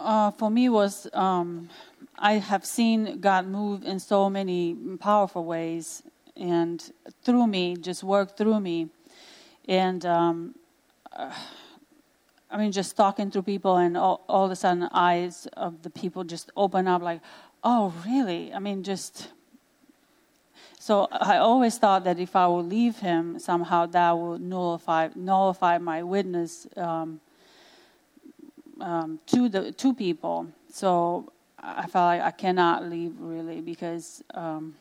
[0.00, 1.68] Uh, for me was um,
[2.18, 6.02] I have seen God move in so many powerful ways,
[6.36, 6.82] and
[7.22, 8.88] through me, just work through me,
[9.68, 10.54] and um,
[11.12, 11.32] uh,
[12.50, 15.90] I mean, just talking to people, and all, all of a sudden, eyes of the
[15.90, 17.20] people just open up, like,
[17.62, 18.52] oh, really?
[18.52, 19.28] I mean, just.
[20.78, 25.76] So I always thought that if I would leave him, somehow that would nullify nullify
[25.78, 26.66] my witness.
[26.74, 27.20] Um,
[28.80, 30.48] um, to the two people.
[30.72, 34.22] So I felt like I cannot leave really because.
[34.34, 34.74] Um,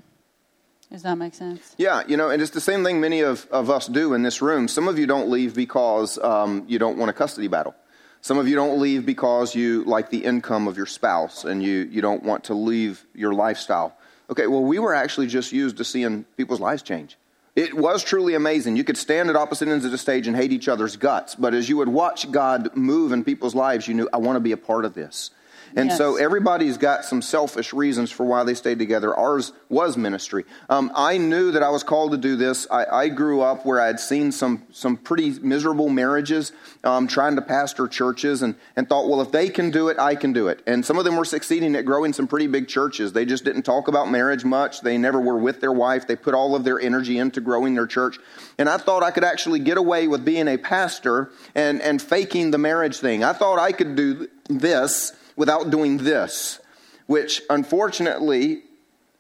[0.91, 1.75] does that make sense?
[1.77, 4.41] Yeah, you know, and it's the same thing many of, of us do in this
[4.41, 4.67] room.
[4.67, 7.75] Some of you don't leave because um, you don't want a custody battle.
[8.21, 11.87] Some of you don't leave because you like the income of your spouse and you,
[11.91, 13.95] you don't want to leave your lifestyle.
[14.29, 17.17] Okay, well, we were actually just used to seeing people's lives change.
[17.55, 18.75] It was truly amazing.
[18.75, 21.53] You could stand at opposite ends of the stage and hate each other's guts, but
[21.53, 24.51] as you would watch God move in people's lives, you knew, I want to be
[24.51, 25.31] a part of this.
[25.75, 25.97] And yes.
[25.97, 29.15] so everybody's got some selfish reasons for why they stayed together.
[29.15, 30.45] Ours was ministry.
[30.69, 32.67] Um, I knew that I was called to do this.
[32.71, 36.51] I, I, grew up where I had seen some, some pretty miserable marriages
[36.83, 40.15] um, trying to pastor churches and, and thought, well, if they can do it, I
[40.15, 40.61] can do it.
[40.65, 43.13] And some of them were succeeding at growing some pretty big churches.
[43.13, 44.81] They just didn't talk about marriage much.
[44.81, 46.07] They never were with their wife.
[46.07, 48.17] They put all of their energy into growing their church.
[48.57, 52.51] And I thought I could actually get away with being a pastor and, and faking
[52.51, 53.23] the marriage thing.
[53.23, 56.59] I thought I could do this without doing this,
[57.07, 58.61] which unfortunately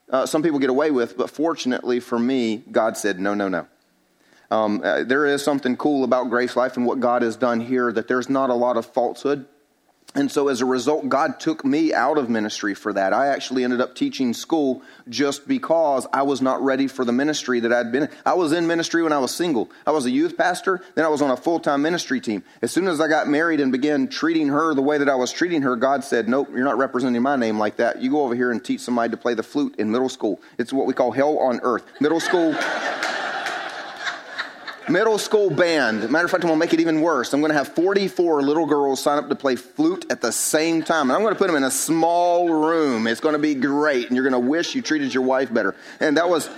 [0.09, 3.67] uh, some people get away with, but fortunately for me, God said, no, no, no.
[4.51, 7.93] Um, uh, there is something cool about Grace Life and what God has done here
[7.93, 9.45] that there's not a lot of falsehood.
[10.15, 13.13] And so as a result, God took me out of ministry for that.
[13.13, 17.59] I actually ended up teaching school just because I was not ready for the ministry
[17.59, 18.09] that I'd been in.
[18.25, 19.69] I was in ministry when I was single.
[19.85, 22.43] I was a youth pastor, then I was on a full time ministry team.
[22.63, 25.31] As soon as I got married and began treating her the way that I was
[25.31, 28.01] treating her, God said, Nope, you're not representing my name like that.
[28.01, 30.41] You go over here and teach somebody to play the flute in middle school.
[30.57, 31.83] It's what we call hell on earth.
[32.01, 32.55] Middle school.
[34.89, 36.09] Middle school band.
[36.09, 37.33] Matter of fact, I'm going to make it even worse.
[37.33, 40.83] I'm going to have 44 little girls sign up to play flute at the same
[40.83, 41.09] time.
[41.09, 43.07] And I'm going to put them in a small room.
[43.07, 44.07] It's going to be great.
[44.07, 45.75] And you're going to wish you treated your wife better.
[45.99, 46.49] And that was.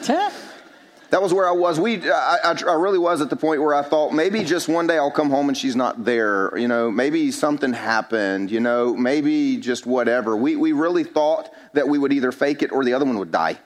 [1.12, 1.78] That was where I was.
[1.78, 4.88] We, I, I, I really was at the point where I thought maybe just one
[4.88, 6.58] day I'll come home and she's not there.
[6.58, 8.50] You know, maybe something happened.
[8.50, 10.38] You know, maybe just whatever.
[10.38, 13.32] We, we really thought that we would either fake it or the other one would
[13.32, 13.60] die.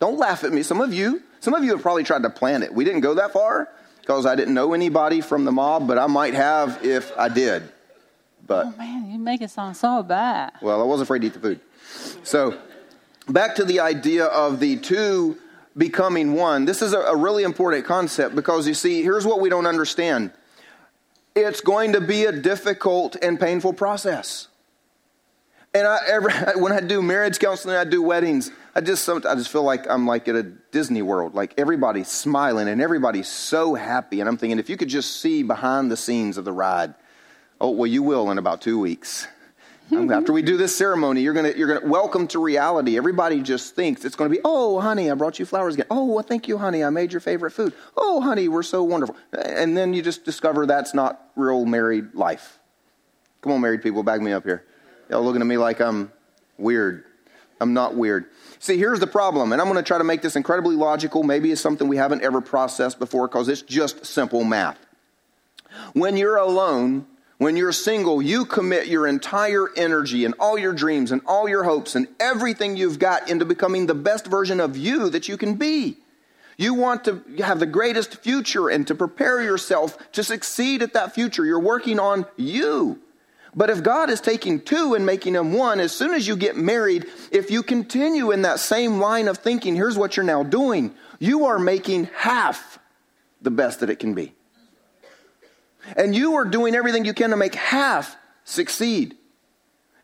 [0.00, 0.62] Don't laugh at me.
[0.62, 2.74] Some of you, some of you have probably tried to plan it.
[2.74, 3.68] We didn't go that far
[4.00, 7.62] because I didn't know anybody from the mob, but I might have if I did.
[8.46, 10.52] But oh man, you make it sound so bad.
[10.60, 11.60] Well, I was afraid to eat the food.
[12.22, 12.58] So,
[13.28, 15.38] back to the idea of the two
[15.76, 16.66] becoming one.
[16.66, 20.30] This is a, a really important concept because you see, here's what we don't understand.
[21.34, 24.48] It's going to be a difficult and painful process.
[25.74, 28.50] And I, every, when I do marriage counseling, I do weddings.
[28.74, 31.34] I just, I just feel like I'm like at a Disney World.
[31.34, 34.20] Like everybody's smiling and everybody's so happy.
[34.20, 36.94] And I'm thinking, if you could just see behind the scenes of the ride,
[37.60, 39.26] oh well, you will in about two weeks.
[39.92, 42.96] After we do this ceremony, you're gonna, you're gonna welcome to reality.
[42.96, 45.86] Everybody just thinks it's gonna be, oh, honey, I brought you flowers again.
[45.90, 47.74] Oh, well, thank you, honey, I made your favorite food.
[47.96, 49.14] Oh, honey, we're so wonderful.
[49.32, 52.58] And then you just discover that's not real married life.
[53.42, 54.64] Come on, married people, back me up here.
[55.08, 56.10] Y'all looking at me like I'm
[56.58, 57.04] weird.
[57.60, 58.26] I'm not weird.
[58.58, 61.22] See, here's the problem, and I'm going to try to make this incredibly logical.
[61.22, 64.78] Maybe it's something we haven't ever processed before because it's just simple math.
[65.92, 67.06] When you're alone,
[67.38, 71.64] when you're single, you commit your entire energy and all your dreams and all your
[71.64, 75.54] hopes and everything you've got into becoming the best version of you that you can
[75.54, 75.98] be.
[76.56, 81.14] You want to have the greatest future and to prepare yourself to succeed at that
[81.14, 81.44] future.
[81.44, 83.00] You're working on you.
[83.56, 86.56] But if God is taking two and making them one, as soon as you get
[86.56, 90.94] married, if you continue in that same line of thinking, here's what you're now doing.
[91.20, 92.78] You are making half
[93.40, 94.34] the best that it can be.
[95.96, 99.16] And you are doing everything you can to make half succeed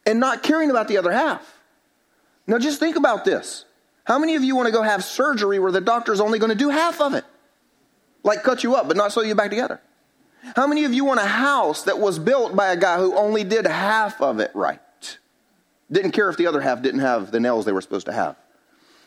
[0.06, 1.58] and not caring about the other half.
[2.46, 3.64] Now, just think about this.
[4.04, 6.56] How many of you want to go have surgery where the doctor's only going to
[6.58, 7.24] do half of it?
[8.22, 9.80] Like cut you up, but not sew you back together.
[10.56, 13.44] How many of you want a house that was built by a guy who only
[13.44, 14.80] did half of it right?
[15.90, 18.36] Didn't care if the other half didn't have the nails they were supposed to have.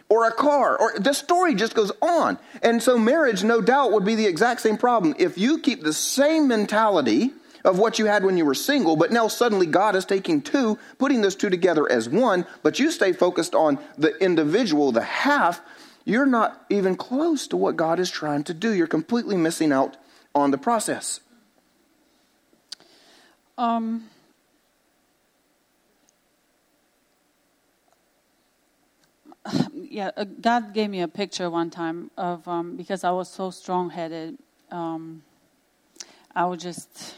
[0.09, 2.37] Or a car, or the story just goes on.
[2.61, 5.15] And so, marriage, no doubt, would be the exact same problem.
[5.17, 7.31] If you keep the same mentality
[7.63, 10.77] of what you had when you were single, but now suddenly God is taking two,
[10.97, 15.61] putting those two together as one, but you stay focused on the individual, the half,
[16.05, 18.73] you're not even close to what God is trying to do.
[18.73, 19.95] You're completely missing out
[20.35, 21.19] on the process.
[23.57, 24.09] Um,
[29.73, 33.51] yeah, uh, God gave me a picture one time of um, because I was so
[33.51, 34.37] strong headed.
[34.71, 35.23] Um,
[36.35, 37.15] I was just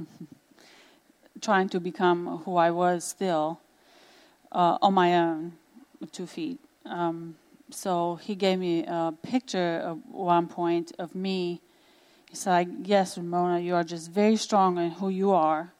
[1.40, 3.60] trying to become who I was still
[4.50, 5.52] uh, on my own,
[6.12, 6.58] two feet.
[6.84, 7.36] Um,
[7.70, 11.60] so he gave me a picture at one point of me.
[12.36, 15.72] He said, "Yes, Ramona, you are just very strong in who you are."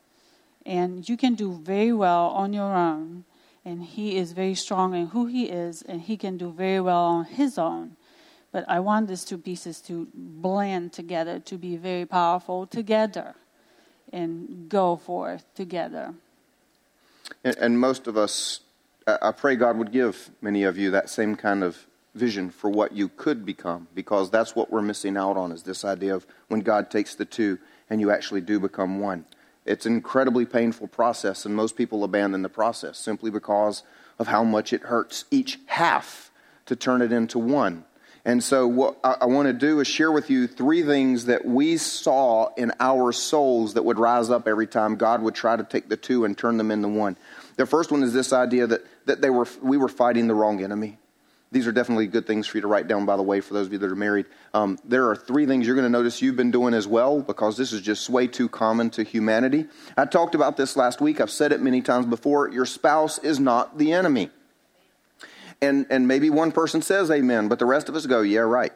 [0.66, 3.25] and you can do very well on your own.
[3.64, 7.05] And he is very strong in who he is, and he can do very well
[7.05, 7.97] on his own.
[8.53, 13.35] But I want these two pieces to blend together, to be very powerful together,
[14.12, 16.14] and go forth together.
[17.42, 18.61] And, and most of us,
[19.07, 22.92] I pray God would give many of you that same kind of vision for what
[22.92, 26.61] you could become, because that's what we're missing out on is this idea of when
[26.61, 29.24] God takes the two and you actually do become one.
[29.64, 33.83] It's an incredibly painful process, and most people abandon the process simply because
[34.18, 36.31] of how much it hurts each half
[36.66, 37.85] to turn it into one.
[38.25, 41.44] And so, what I, I want to do is share with you three things that
[41.44, 45.62] we saw in our souls that would rise up every time God would try to
[45.62, 47.17] take the two and turn them into one.
[47.54, 50.62] The first one is this idea that, that they were, we were fighting the wrong
[50.62, 50.98] enemy.
[51.53, 53.69] These are definitely good things for you to write down, by the way, for those
[53.69, 54.27] of you that are married.
[54.53, 57.57] Um, there are three things you're going to notice you've been doing as well because
[57.57, 59.67] this is just way too common to humanity.
[59.97, 61.21] I talked about this last week.
[61.21, 62.51] I've said it many times before.
[62.51, 64.31] Your spouse is not the enemy.
[65.63, 68.73] And, and maybe one person says amen, but the rest of us go, yeah, right.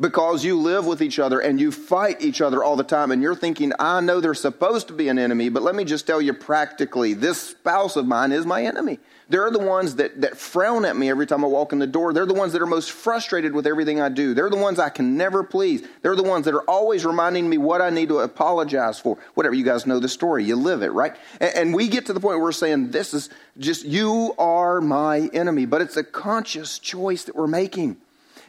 [0.00, 3.20] Because you live with each other and you fight each other all the time and
[3.20, 6.22] you're thinking, I know they're supposed to be an enemy, but let me just tell
[6.22, 9.00] you practically, this spouse of mine is my enemy.
[9.28, 12.12] They're the ones that, that frown at me every time I walk in the door.
[12.12, 14.34] They're the ones that are most frustrated with everything I do.
[14.34, 15.86] They're the ones I can never please.
[16.00, 19.18] They're the ones that are always reminding me what I need to apologize for.
[19.34, 20.44] Whatever, you guys know the story.
[20.44, 21.14] You live it, right?
[21.40, 23.28] And, and we get to the point where we're saying, this is
[23.58, 25.66] just, you are my enemy.
[25.66, 27.98] But it's a conscious choice that we're making.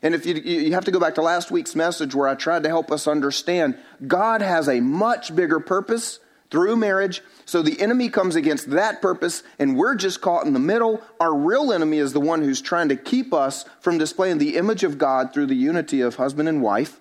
[0.02, 2.64] And if you, you have to go back to last week's message where I tried
[2.64, 6.20] to help us understand, God has a much bigger purpose
[6.50, 7.22] through marriage.
[7.45, 11.02] So the enemy comes against that purpose, and we're just caught in the middle.
[11.20, 14.84] Our real enemy is the one who's trying to keep us from displaying the image
[14.84, 17.00] of God through the unity of husband and wife,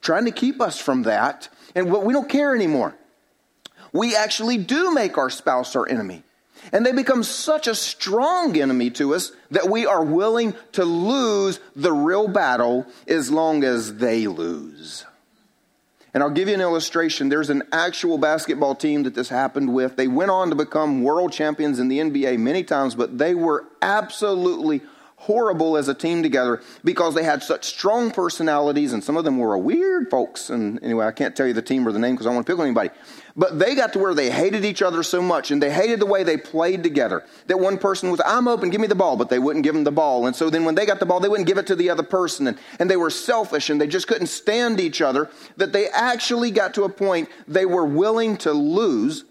[0.00, 1.48] trying to keep us from that.
[1.74, 2.94] And we don't care anymore.
[3.92, 6.22] We actually do make our spouse our enemy.
[6.72, 11.58] And they become such a strong enemy to us that we are willing to lose
[11.74, 15.04] the real battle as long as they lose.
[16.12, 17.28] And I'll give you an illustration.
[17.28, 19.96] There's an actual basketball team that this happened with.
[19.96, 23.64] They went on to become world champions in the NBA many times, but they were
[23.80, 24.80] absolutely
[25.16, 29.38] horrible as a team together because they had such strong personalities, and some of them
[29.38, 30.50] were weird folks.
[30.50, 32.46] And anyway, I can't tell you the team or the name because I don't want
[32.46, 32.90] to pick on anybody.
[33.36, 36.06] But they got to where they hated each other so much and they hated the
[36.06, 39.28] way they played together that one person was, I'm open, give me the ball, but
[39.28, 40.26] they wouldn't give them the ball.
[40.26, 42.02] And so then when they got the ball, they wouldn't give it to the other
[42.02, 42.46] person.
[42.46, 46.50] And, and they were selfish and they just couldn't stand each other that they actually
[46.50, 49.24] got to a point they were willing to lose.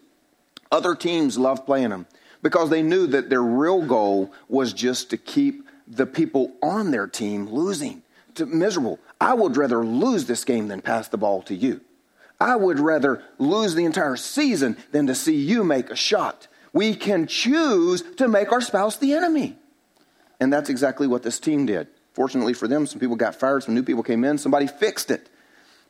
[0.72, 2.06] Other teams loved playing them
[2.41, 7.08] because they knew that their real goal was just to keep the people on their
[7.08, 8.04] team losing,
[8.36, 9.00] to miserable.
[9.20, 11.82] I would rather lose this game than pass the ball to you.
[12.40, 16.48] I would rather lose the entire season than to see you make a shot.
[16.72, 19.58] We can choose to make our spouse the enemy.
[20.40, 21.88] And that's exactly what this team did.
[22.14, 25.30] Fortunately for them, some people got fired, some new people came in, somebody fixed it.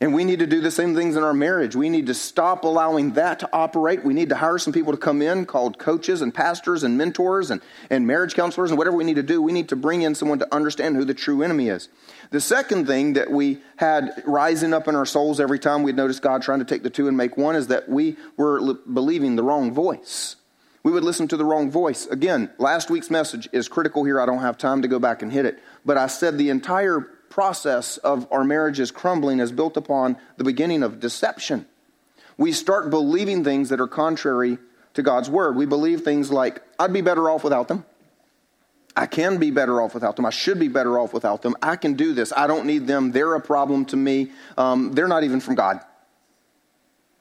[0.02, 1.76] And we need to do the same things in our marriage.
[1.76, 4.06] We need to stop allowing that to operate.
[4.06, 7.52] We need to hire some people to come in called coaches and pastors and mentors
[7.52, 9.42] and, and marriage counselors and whatever we need to do.
[9.42, 11.90] We need to bring in someone to understand who the true enemy is.
[12.32, 16.22] The second thing that we had rising up in our souls every time we'd noticed
[16.22, 19.44] God trying to take the two and make one is that we were believing the
[19.44, 20.38] wrong voice.
[20.82, 22.06] We would listen to the wrong voice.
[22.06, 24.22] Again, last week's message is critical here.
[24.22, 25.60] I don't have time to go back and hit it.
[25.86, 30.84] But I said the entire process of our marriages crumbling is built upon the beginning
[30.84, 31.66] of deception.
[32.38, 34.58] We start believing things that are contrary
[34.94, 35.56] to God's word.
[35.56, 37.86] We believe things like, I'd be better off without them.
[38.96, 40.26] I can be better off without them.
[40.26, 41.56] I should be better off without them.
[41.62, 42.34] I can do this.
[42.36, 43.12] I don't need them.
[43.12, 44.32] They're a problem to me.
[44.58, 45.80] Um, they're not even from God.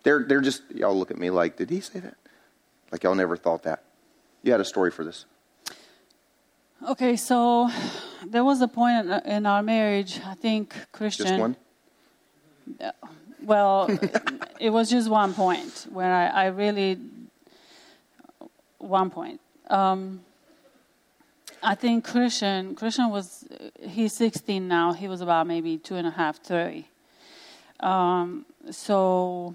[0.03, 2.17] They're, they're just, y'all look at me like, did he say that?
[2.91, 3.85] Like y'all never thought that.
[4.43, 5.27] You had a story for this.
[6.89, 7.69] Okay, so
[8.27, 11.27] there was a point in, in our marriage, I think Christian.
[11.27, 11.57] Just one?
[13.43, 13.89] Well,
[14.61, 16.99] it was just one point where I, I really,
[18.79, 19.41] one point.
[19.71, 20.21] Um,
[21.62, 23.45] I think Christian, Christian was,
[23.81, 24.93] he's 16 now.
[24.93, 26.89] He was about maybe two and a half, three.
[27.81, 29.55] Um, so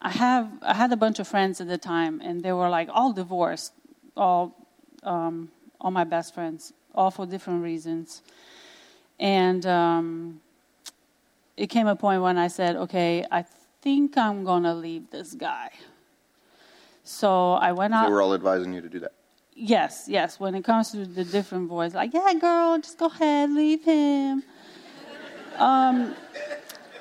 [0.00, 2.88] I have, I had a bunch of friends at the time, and they were like
[2.92, 3.72] all divorced,
[4.16, 4.54] all,
[5.02, 5.50] um,
[5.80, 8.22] all my best friends all for different reasons.
[9.18, 10.40] And um,
[11.56, 13.44] it came a point when I said, okay, I
[13.80, 15.70] think I'm going to leave this guy.
[17.04, 18.06] So I went out.
[18.06, 19.12] So we're all advising you to do that.
[19.54, 20.40] Yes, yes.
[20.40, 24.42] When it comes to the different voice, like, yeah, girl, just go ahead, leave him.
[25.58, 26.14] um,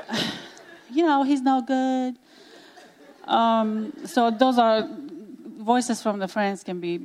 [0.92, 2.18] you know, he's no good.
[3.26, 4.88] Um, so those are
[5.60, 7.00] voices from the friends can be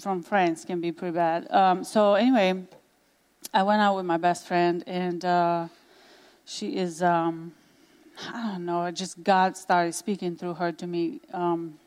[0.00, 1.50] from friends can be pretty bad.
[1.50, 2.62] Um, so anyway,
[3.52, 5.68] I went out with my best friend, and uh,
[6.44, 7.02] she is.
[7.02, 7.52] Um,
[8.32, 8.90] I don't know.
[8.90, 11.20] Just God started speaking through her to me.
[11.32, 11.78] Um,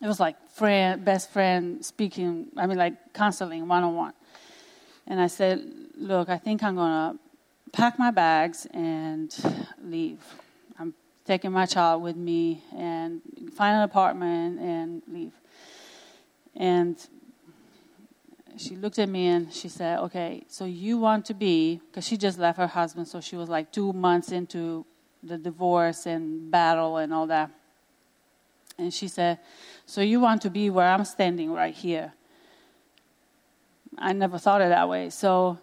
[0.00, 2.48] it was like friend, best friend speaking.
[2.56, 4.12] I mean, like counseling one on one.
[5.06, 5.64] And I said,
[5.96, 7.18] "Look, I think I'm gonna
[7.72, 9.34] pack my bags and
[9.82, 10.20] leave.
[10.78, 13.20] I'm taking my child with me and
[13.54, 15.32] find an apartment and leave."
[16.56, 16.96] And
[18.56, 22.16] she looked at me and she said, Okay, so you want to be, because she
[22.16, 24.84] just left her husband, so she was like two months into
[25.22, 27.50] the divorce and battle and all that.
[28.78, 29.38] And she said,
[29.86, 32.12] So you want to be where I'm standing right here?
[33.98, 35.10] I never thought it that way.
[35.10, 35.58] So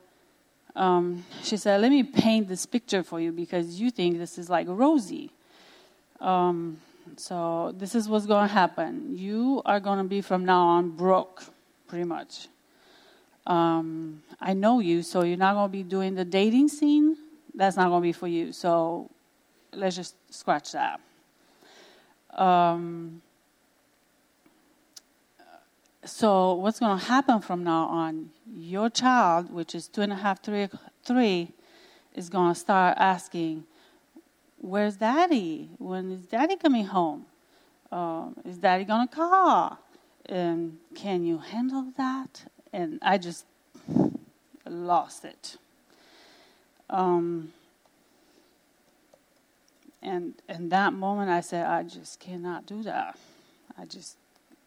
[0.75, 4.49] um, she said, Let me paint this picture for you because you think this is
[4.49, 5.31] like rosy.
[6.19, 6.79] Um,
[7.17, 9.17] so this is what's going to happen.
[9.17, 11.43] You are going to be from now on broke,
[11.87, 12.47] pretty much.
[13.47, 17.17] Um, I know you, so you're not going to be doing the dating scene
[17.53, 18.53] that's not going to be for you.
[18.53, 19.09] So
[19.73, 20.99] let's just scratch that.
[22.33, 23.21] Um,
[26.05, 28.29] so what's going to happen from now on?
[28.55, 30.69] Your child, which is two and a half, three,
[31.03, 31.51] three,
[32.15, 33.65] is going to start asking,
[34.61, 35.69] "Where's Daddy?
[35.77, 37.25] When is Daddy coming home?
[37.91, 39.79] Uh, is Daddy going to call?
[40.25, 43.45] And can you handle that?" And I just
[44.65, 45.57] lost it.
[46.89, 47.53] Um,
[50.01, 53.17] and in that moment, I said, I just cannot do that.
[53.77, 54.17] I just,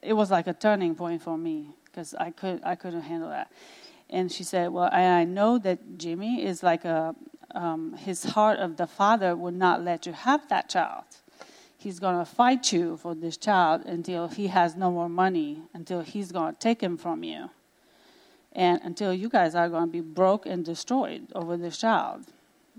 [0.01, 3.51] it was like a turning point for me because I could, I couldn't handle that.
[4.09, 7.15] And she said, well, I, I know that Jimmy is like a,
[7.51, 11.03] um, his heart of the father would not let you have that child.
[11.77, 16.01] He's going to fight you for this child until he has no more money, until
[16.01, 17.49] he's going to take him from you,
[18.53, 22.25] and until you guys are going to be broke and destroyed over this child.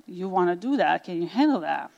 [0.06, 1.04] You want to do that?
[1.04, 1.90] Can you handle that?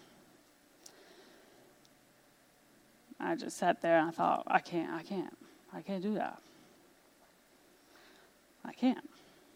[3.19, 5.37] I just sat there and I thought, I can't, I can't,
[5.73, 6.39] I can't do that.
[8.65, 9.09] I can't.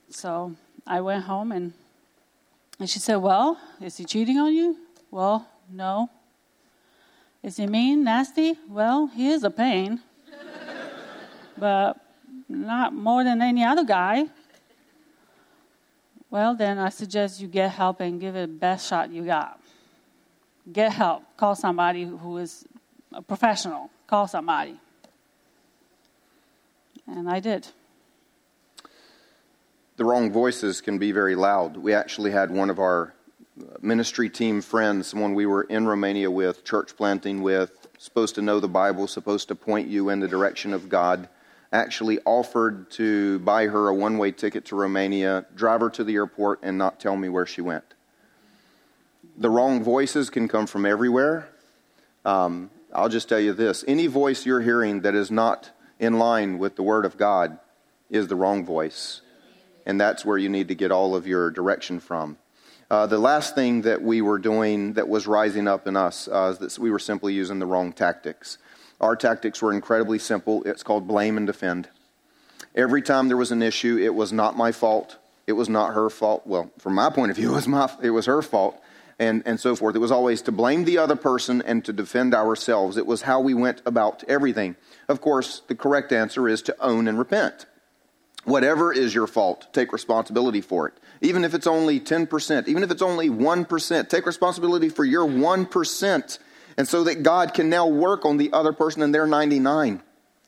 [0.08, 0.54] So
[0.86, 1.72] I went home and
[2.81, 4.76] and she said, Well, is he cheating on you?
[5.11, 6.09] Well, no.
[7.43, 8.57] Is he mean, nasty?
[8.68, 10.01] Well, he is a pain.
[11.59, 12.01] but
[12.49, 14.24] not more than any other guy.
[16.31, 19.61] Well, then I suggest you get help and give it the best shot you got.
[20.72, 21.24] Get help.
[21.37, 22.64] Call somebody who is
[23.12, 24.81] a professional, call somebody.
[27.07, 27.66] And I did.
[30.01, 31.76] The wrong voices can be very loud.
[31.76, 33.12] We actually had one of our
[33.82, 38.61] ministry team friends, someone we were in Romania with, church planting with, supposed to know
[38.61, 41.28] the Bible, supposed to point you in the direction of God,
[41.70, 46.14] actually offered to buy her a one way ticket to Romania, drive her to the
[46.14, 47.84] airport, and not tell me where she went.
[49.36, 51.46] The wrong voices can come from everywhere.
[52.24, 56.57] Um, I'll just tell you this any voice you're hearing that is not in line
[56.57, 57.59] with the Word of God
[58.09, 59.20] is the wrong voice.
[59.87, 62.37] And that's where you need to get all of your direction from.
[62.91, 66.51] Uh, the last thing that we were doing that was rising up in us uh,
[66.53, 68.59] is that we were simply using the wrong tactics.
[69.01, 70.62] Our tactics were incredibly simple.
[70.64, 71.89] It's called blame and defend.
[72.74, 75.16] Every time there was an issue, it was not my fault.
[75.47, 76.47] It was not her fault.
[76.47, 78.81] Well, from my point of view, it was, my, it was her fault
[79.18, 79.95] and, and so forth.
[79.95, 82.97] It was always to blame the other person and to defend ourselves.
[82.97, 84.76] It was how we went about everything.
[85.09, 87.66] Of course, the correct answer is to own and repent.
[88.45, 90.95] Whatever is your fault, take responsibility for it.
[91.20, 96.38] Even if it's only 10%, even if it's only 1%, take responsibility for your 1%.
[96.76, 100.01] And so that God can now work on the other person and their 99.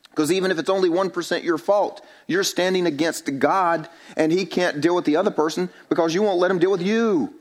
[0.09, 4.81] Because even if it's only 1% your fault, you're standing against God and He can't
[4.81, 7.33] deal with the other person because you won't let Him deal with you.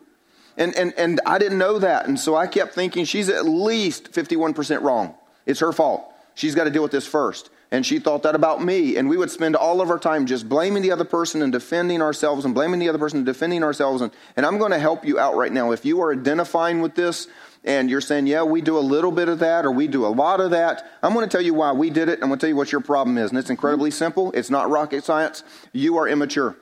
[0.57, 2.07] And, and, and I didn't know that.
[2.07, 5.15] And so I kept thinking she's at least 51% wrong.
[5.47, 6.13] It's her fault.
[6.35, 7.51] She's got to deal with this first.
[7.73, 8.99] And she thought that about me.
[8.99, 12.03] And we would spend all of our time just blaming the other person and defending
[12.03, 14.03] ourselves and blaming the other person and defending ourselves.
[14.03, 15.73] And, and I'm going to help you out right now.
[15.73, 17.29] If you are identifying with this
[17.65, 20.09] and you're saying, yeah, we do a little bit of that or we do a
[20.09, 22.19] lot of that, I'm going to tell you why we did it.
[22.21, 23.31] I'm going to tell you what your problem is.
[23.31, 23.99] And it's incredibly mm-hmm.
[23.99, 24.33] simple.
[24.33, 25.43] It's not rocket science.
[25.73, 26.59] You are immature.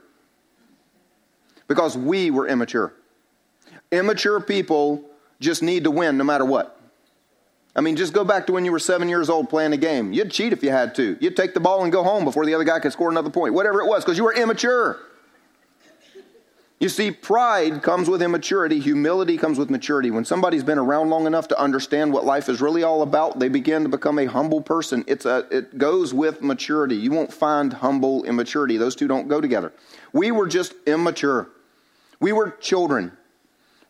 [1.66, 2.94] Because we were immature.
[3.90, 5.04] Immature people
[5.40, 6.80] just need to win no matter what.
[7.75, 10.12] I mean, just go back to when you were seven years old playing a game.
[10.12, 11.16] You'd cheat if you had to.
[11.21, 13.55] You'd take the ball and go home before the other guy could score another point,
[13.55, 14.99] whatever it was, because you were immature.
[16.81, 20.11] You see, pride comes with immaturity, humility comes with maturity.
[20.11, 23.51] When somebody's been around long enough to understand what life is really all about, they
[23.51, 25.05] begin to become a humble person.
[25.07, 26.97] It's a, it goes with maturity.
[26.97, 29.75] You won't find humble immaturity, those two don't go together.
[30.14, 31.51] We were just immature,
[32.18, 33.12] we were children.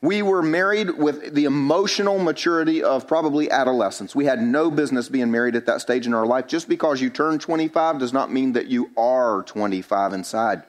[0.03, 4.15] We were married with the emotional maturity of probably adolescence.
[4.15, 6.47] We had no business being married at that stage in our life.
[6.47, 10.63] Just because you turn 25 does not mean that you are 25 inside.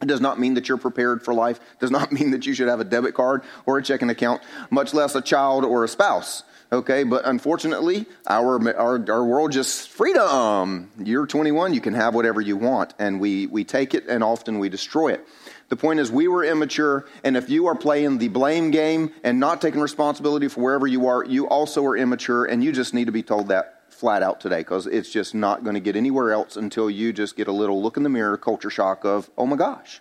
[0.00, 1.56] It does not mean that you're prepared for life.
[1.58, 4.40] It does not mean that you should have a debit card or a checking account,
[4.70, 6.44] much less a child or a spouse.
[6.72, 10.88] Okay, but unfortunately, our, our, our world just freedom.
[11.02, 12.94] You're 21, you can have whatever you want.
[13.00, 15.26] And we, we take it and often we destroy it.
[15.70, 19.38] The point is, we were immature, and if you are playing the blame game and
[19.38, 23.04] not taking responsibility for wherever you are, you also are immature, and you just need
[23.04, 26.32] to be told that flat out today because it's just not going to get anywhere
[26.32, 29.46] else until you just get a little look in the mirror culture shock of, oh
[29.46, 30.00] my gosh,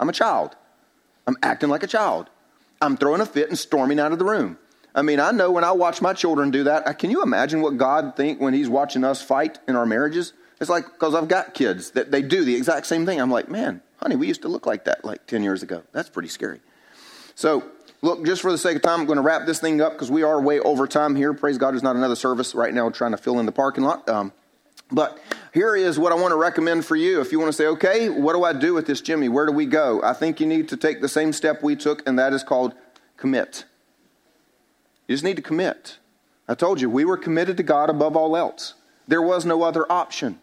[0.00, 0.56] I'm a child.
[1.26, 2.30] I'm acting like a child.
[2.80, 4.58] I'm throwing a fit and storming out of the room.
[4.94, 7.76] I mean, I know when I watch my children do that, can you imagine what
[7.76, 10.32] God think when he's watching us fight in our marriages?
[10.60, 13.20] It's like, because I've got kids that they do the exact same thing.
[13.20, 15.82] I'm like, man, honey, we used to look like that like 10 years ago.
[15.92, 16.60] That's pretty scary.
[17.34, 17.64] So
[18.04, 20.10] Look, just for the sake of time, I'm going to wrap this thing up because
[20.10, 21.32] we are way over time here.
[21.32, 24.08] Praise God, there's not another service right now trying to fill in the parking lot.
[24.08, 24.32] Um,
[24.90, 25.20] but
[25.54, 27.20] here is what I want to recommend for you.
[27.20, 29.28] If you want to say, okay, what do I do with this, Jimmy?
[29.28, 30.02] Where do we go?
[30.02, 32.74] I think you need to take the same step we took, and that is called
[33.16, 33.66] commit.
[35.06, 35.98] You just need to commit.
[36.48, 38.74] I told you, we were committed to God above all else.
[39.06, 40.40] There was no other option.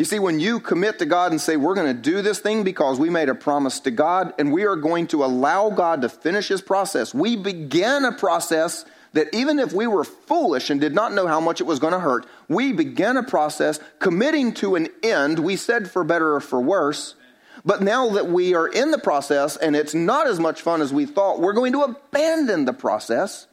[0.00, 2.64] You see, when you commit to God and say, We're going to do this thing
[2.64, 6.08] because we made a promise to God and we are going to allow God to
[6.08, 10.94] finish His process, we began a process that even if we were foolish and did
[10.94, 14.74] not know how much it was going to hurt, we began a process committing to
[14.74, 15.38] an end.
[15.38, 17.14] We said for better or for worse.
[17.62, 20.94] But now that we are in the process and it's not as much fun as
[20.94, 23.48] we thought, we're going to abandon the process.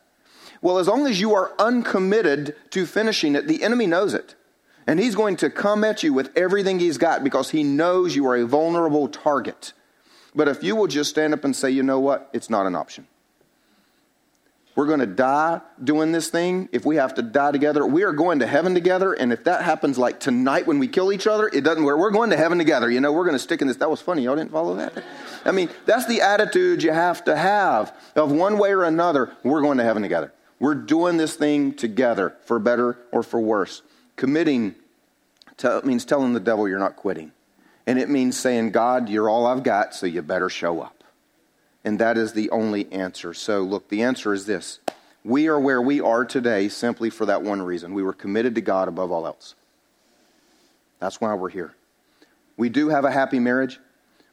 [0.61, 4.35] Well, as long as you are uncommitted to finishing it, the enemy knows it.
[4.87, 8.25] And he's going to come at you with everything he's got because he knows you
[8.27, 9.73] are a vulnerable target.
[10.33, 12.75] But if you will just stand up and say, you know what, it's not an
[12.75, 13.05] option.
[14.77, 16.69] We're going to die doing this thing.
[16.71, 19.11] If we have to die together, we are going to heaven together.
[19.11, 21.97] And if that happens like tonight when we kill each other, it doesn't work.
[21.97, 22.89] We're going to heaven together.
[22.91, 23.77] You know, we're going to stick in this.
[23.77, 24.21] That was funny.
[24.21, 25.03] Y'all didn't follow that?
[25.45, 29.61] I mean, that's the attitude you have to have of one way or another, we're
[29.61, 30.31] going to heaven together.
[30.59, 33.81] We're doing this thing together for better or for worse.
[34.17, 34.75] Committing
[35.57, 37.31] to, means telling the devil you're not quitting.
[37.85, 41.05] And it means saying, God, you're all I've got, so you better show up.
[41.85, 43.33] And that is the only answer.
[43.33, 44.79] So, look, the answer is this
[45.23, 47.93] We are where we are today simply for that one reason.
[47.93, 49.55] We were committed to God above all else.
[50.99, 51.73] That's why we're here.
[52.57, 53.79] We do have a happy marriage.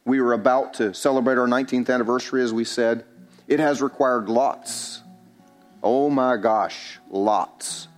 [0.04, 3.04] We were about to celebrate our 19th anniversary, as we said.
[3.46, 5.02] It has required lots,
[5.82, 7.88] oh my gosh, lots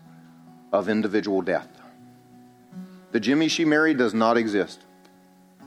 [0.73, 1.69] of individual death.
[3.17, 4.79] The Jimmy she married does not exist.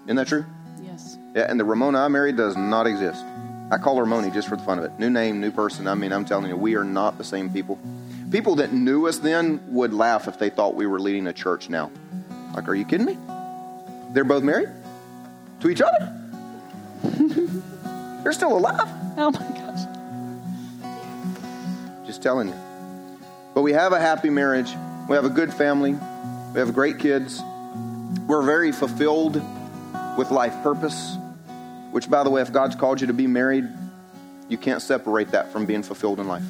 [0.05, 0.45] Isn't that true?
[0.83, 1.17] Yes.
[1.33, 3.25] Yeah, and the Ramona I married does not exist.
[3.71, 4.91] I call her Moni just for the fun of it.
[4.99, 5.87] New name, new person.
[5.87, 7.79] I mean, I'm telling you, we are not the same people.
[8.29, 11.71] People that knew us then would laugh if they thought we were leading a church
[11.71, 11.89] now.
[12.53, 13.17] Like, are you kidding me?
[14.11, 14.69] They're both married
[15.61, 16.21] to each other.
[18.23, 18.87] They're still alive.
[19.17, 19.87] Oh my gosh.
[22.05, 22.55] Just telling you.
[23.55, 24.71] But we have a happy marriage.
[25.09, 25.97] We have a good family.
[26.53, 27.41] We have great kids.
[28.27, 29.41] We're very fulfilled
[30.17, 31.15] with life purpose,
[31.91, 33.67] which, by the way, if God's called you to be married,
[34.47, 36.43] you can't separate that from being fulfilled in life.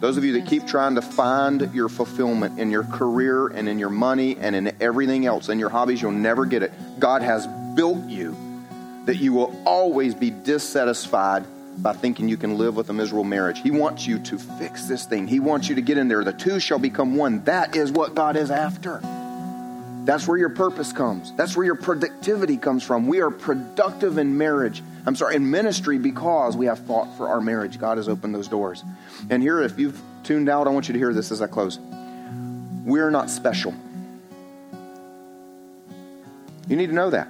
[0.00, 3.78] Those of you that keep trying to find your fulfillment in your career and in
[3.78, 6.72] your money and in everything else and your hobbies, you'll never get it.
[6.98, 8.36] God has built you
[9.06, 11.44] that you will always be dissatisfied
[11.78, 13.60] by thinking you can live with a miserable marriage.
[13.60, 15.26] He wants you to fix this thing.
[15.26, 16.24] He wants you to get in there.
[16.24, 17.42] The two shall become one.
[17.44, 19.00] That is what God is after.
[20.04, 21.32] That's where your purpose comes.
[21.32, 23.06] That's where your productivity comes from.
[23.06, 24.82] We are productive in marriage.
[25.06, 27.78] I'm sorry, in ministry because we have fought for our marriage.
[27.78, 28.82] God has opened those doors.
[29.28, 31.78] And here, if you've tuned out, I want you to hear this as I close.
[32.84, 33.74] We're not special.
[36.66, 37.28] You need to know that.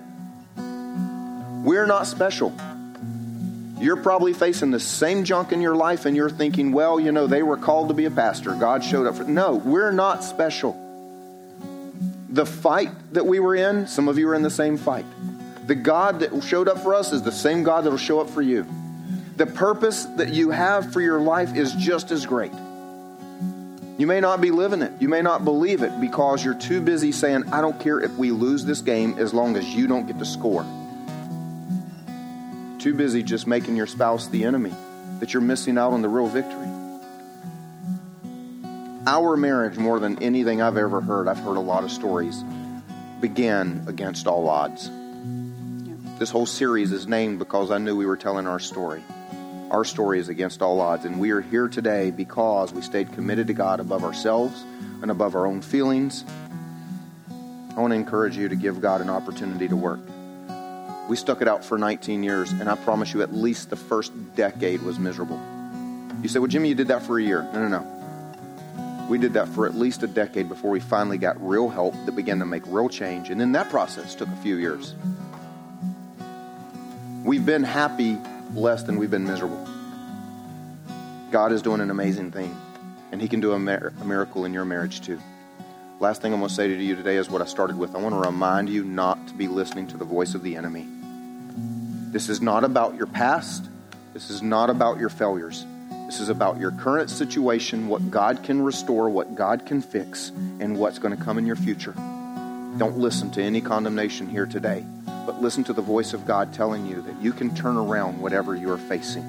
[0.56, 2.54] We're not special.
[3.78, 7.26] You're probably facing the same junk in your life and you're thinking, well, you know,
[7.26, 8.54] they were called to be a pastor.
[8.54, 9.24] God showed up for.
[9.24, 10.89] No, we're not special.
[12.32, 15.04] The fight that we were in, some of you are in the same fight.
[15.66, 18.30] The God that showed up for us is the same God that will show up
[18.30, 18.64] for you.
[19.36, 22.52] The purpose that you have for your life is just as great.
[23.98, 24.92] You may not be living it.
[25.00, 28.30] You may not believe it because you're too busy saying, I don't care if we
[28.30, 30.64] lose this game as long as you don't get to score.
[32.78, 34.72] Too busy just making your spouse the enemy,
[35.18, 36.68] that you're missing out on the real victory.
[39.10, 42.44] Our marriage, more than anything I've ever heard, I've heard a lot of stories,
[43.20, 44.88] began against all odds.
[46.20, 49.02] This whole series is named because I knew we were telling our story.
[49.72, 53.48] Our story is against all odds, and we are here today because we stayed committed
[53.48, 54.62] to God above ourselves
[55.02, 56.24] and above our own feelings.
[57.76, 59.98] I want to encourage you to give God an opportunity to work.
[61.08, 64.12] We stuck it out for 19 years, and I promise you, at least the first
[64.36, 65.40] decade was miserable.
[66.22, 67.42] You say, Well, Jimmy, you did that for a year.
[67.52, 67.99] No, no, no.
[69.10, 72.12] We did that for at least a decade before we finally got real help that
[72.12, 73.28] began to make real change.
[73.28, 74.94] And then that process took a few years.
[77.24, 78.18] We've been happy
[78.54, 79.66] less than we've been miserable.
[81.32, 82.56] God is doing an amazing thing,
[83.10, 85.18] and He can do a, mir- a miracle in your marriage too.
[85.98, 87.96] Last thing I'm going to say to you today is what I started with.
[87.96, 90.86] I want to remind you not to be listening to the voice of the enemy.
[92.12, 93.68] This is not about your past.
[94.12, 95.66] This is not about your failures.
[96.10, 100.76] This is about your current situation, what God can restore, what God can fix, and
[100.76, 101.92] what's going to come in your future.
[101.92, 106.84] Don't listen to any condemnation here today, but listen to the voice of God telling
[106.84, 109.22] you that you can turn around whatever you're facing.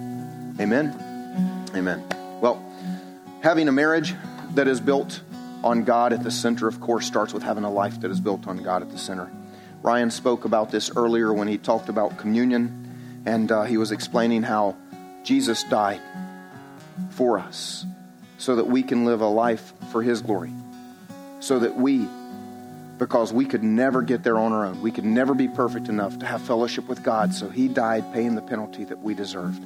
[0.59, 1.69] Amen.
[1.75, 2.03] Amen.
[2.41, 2.59] Well,
[3.43, 4.15] having a marriage
[4.55, 5.21] that is built
[5.63, 8.47] on God at the center, of course, starts with having a life that is built
[8.47, 9.31] on God at the center.
[9.83, 14.41] Ryan spoke about this earlier when he talked about communion, and uh, he was explaining
[14.41, 14.75] how
[15.23, 16.01] Jesus died
[17.11, 17.85] for us
[18.37, 20.51] so that we can live a life for his glory.
[21.39, 22.07] So that we,
[22.97, 26.19] because we could never get there on our own, we could never be perfect enough
[26.19, 29.63] to have fellowship with God, so he died paying the penalty that we deserved.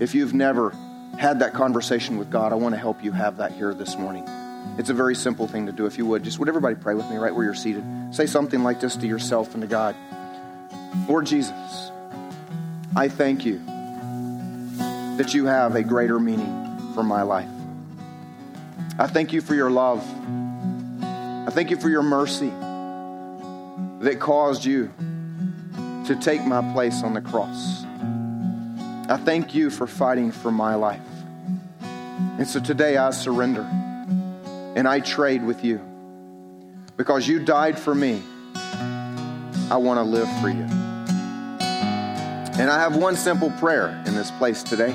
[0.00, 0.70] If you've never
[1.18, 4.24] had that conversation with God, I want to help you have that here this morning.
[4.78, 5.86] It's a very simple thing to do.
[5.86, 7.84] If you would, just would everybody pray with me right where you're seated?
[8.10, 9.94] Say something like this to yourself and to God
[11.08, 11.92] Lord Jesus,
[12.96, 13.60] I thank you
[15.16, 17.48] that you have a greater meaning for my life.
[18.98, 20.04] I thank you for your love.
[21.02, 22.50] I thank you for your mercy
[24.00, 24.92] that caused you
[26.06, 27.84] to take my place on the cross.
[29.08, 31.00] I thank you for fighting for my life.
[32.38, 35.80] And so today I surrender and I trade with you.
[36.96, 38.22] Because you died for me,
[39.70, 40.66] I want to live for you.
[42.58, 44.94] And I have one simple prayer in this place today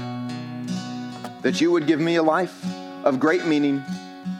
[1.42, 2.66] that you would give me a life
[3.04, 3.84] of great meaning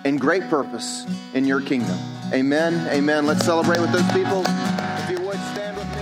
[0.06, 1.98] and great purpose in your kingdom.
[2.34, 2.88] Amen.
[2.88, 3.26] Amen.
[3.26, 4.44] Let's celebrate with those people.
[4.46, 6.02] If you would stand with me.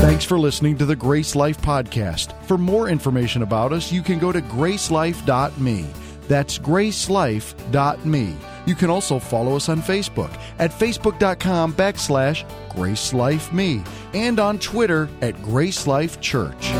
[0.00, 2.40] Thanks for listening to the Grace Life Podcast.
[2.44, 5.86] For more information about us, you can go to gracelife.me.
[6.28, 8.36] That's gracelife.me.
[8.66, 15.40] You can also follow us on Facebook at facebook.com backslash gracelifeme and on Twitter at
[15.42, 16.72] Grace Life Church.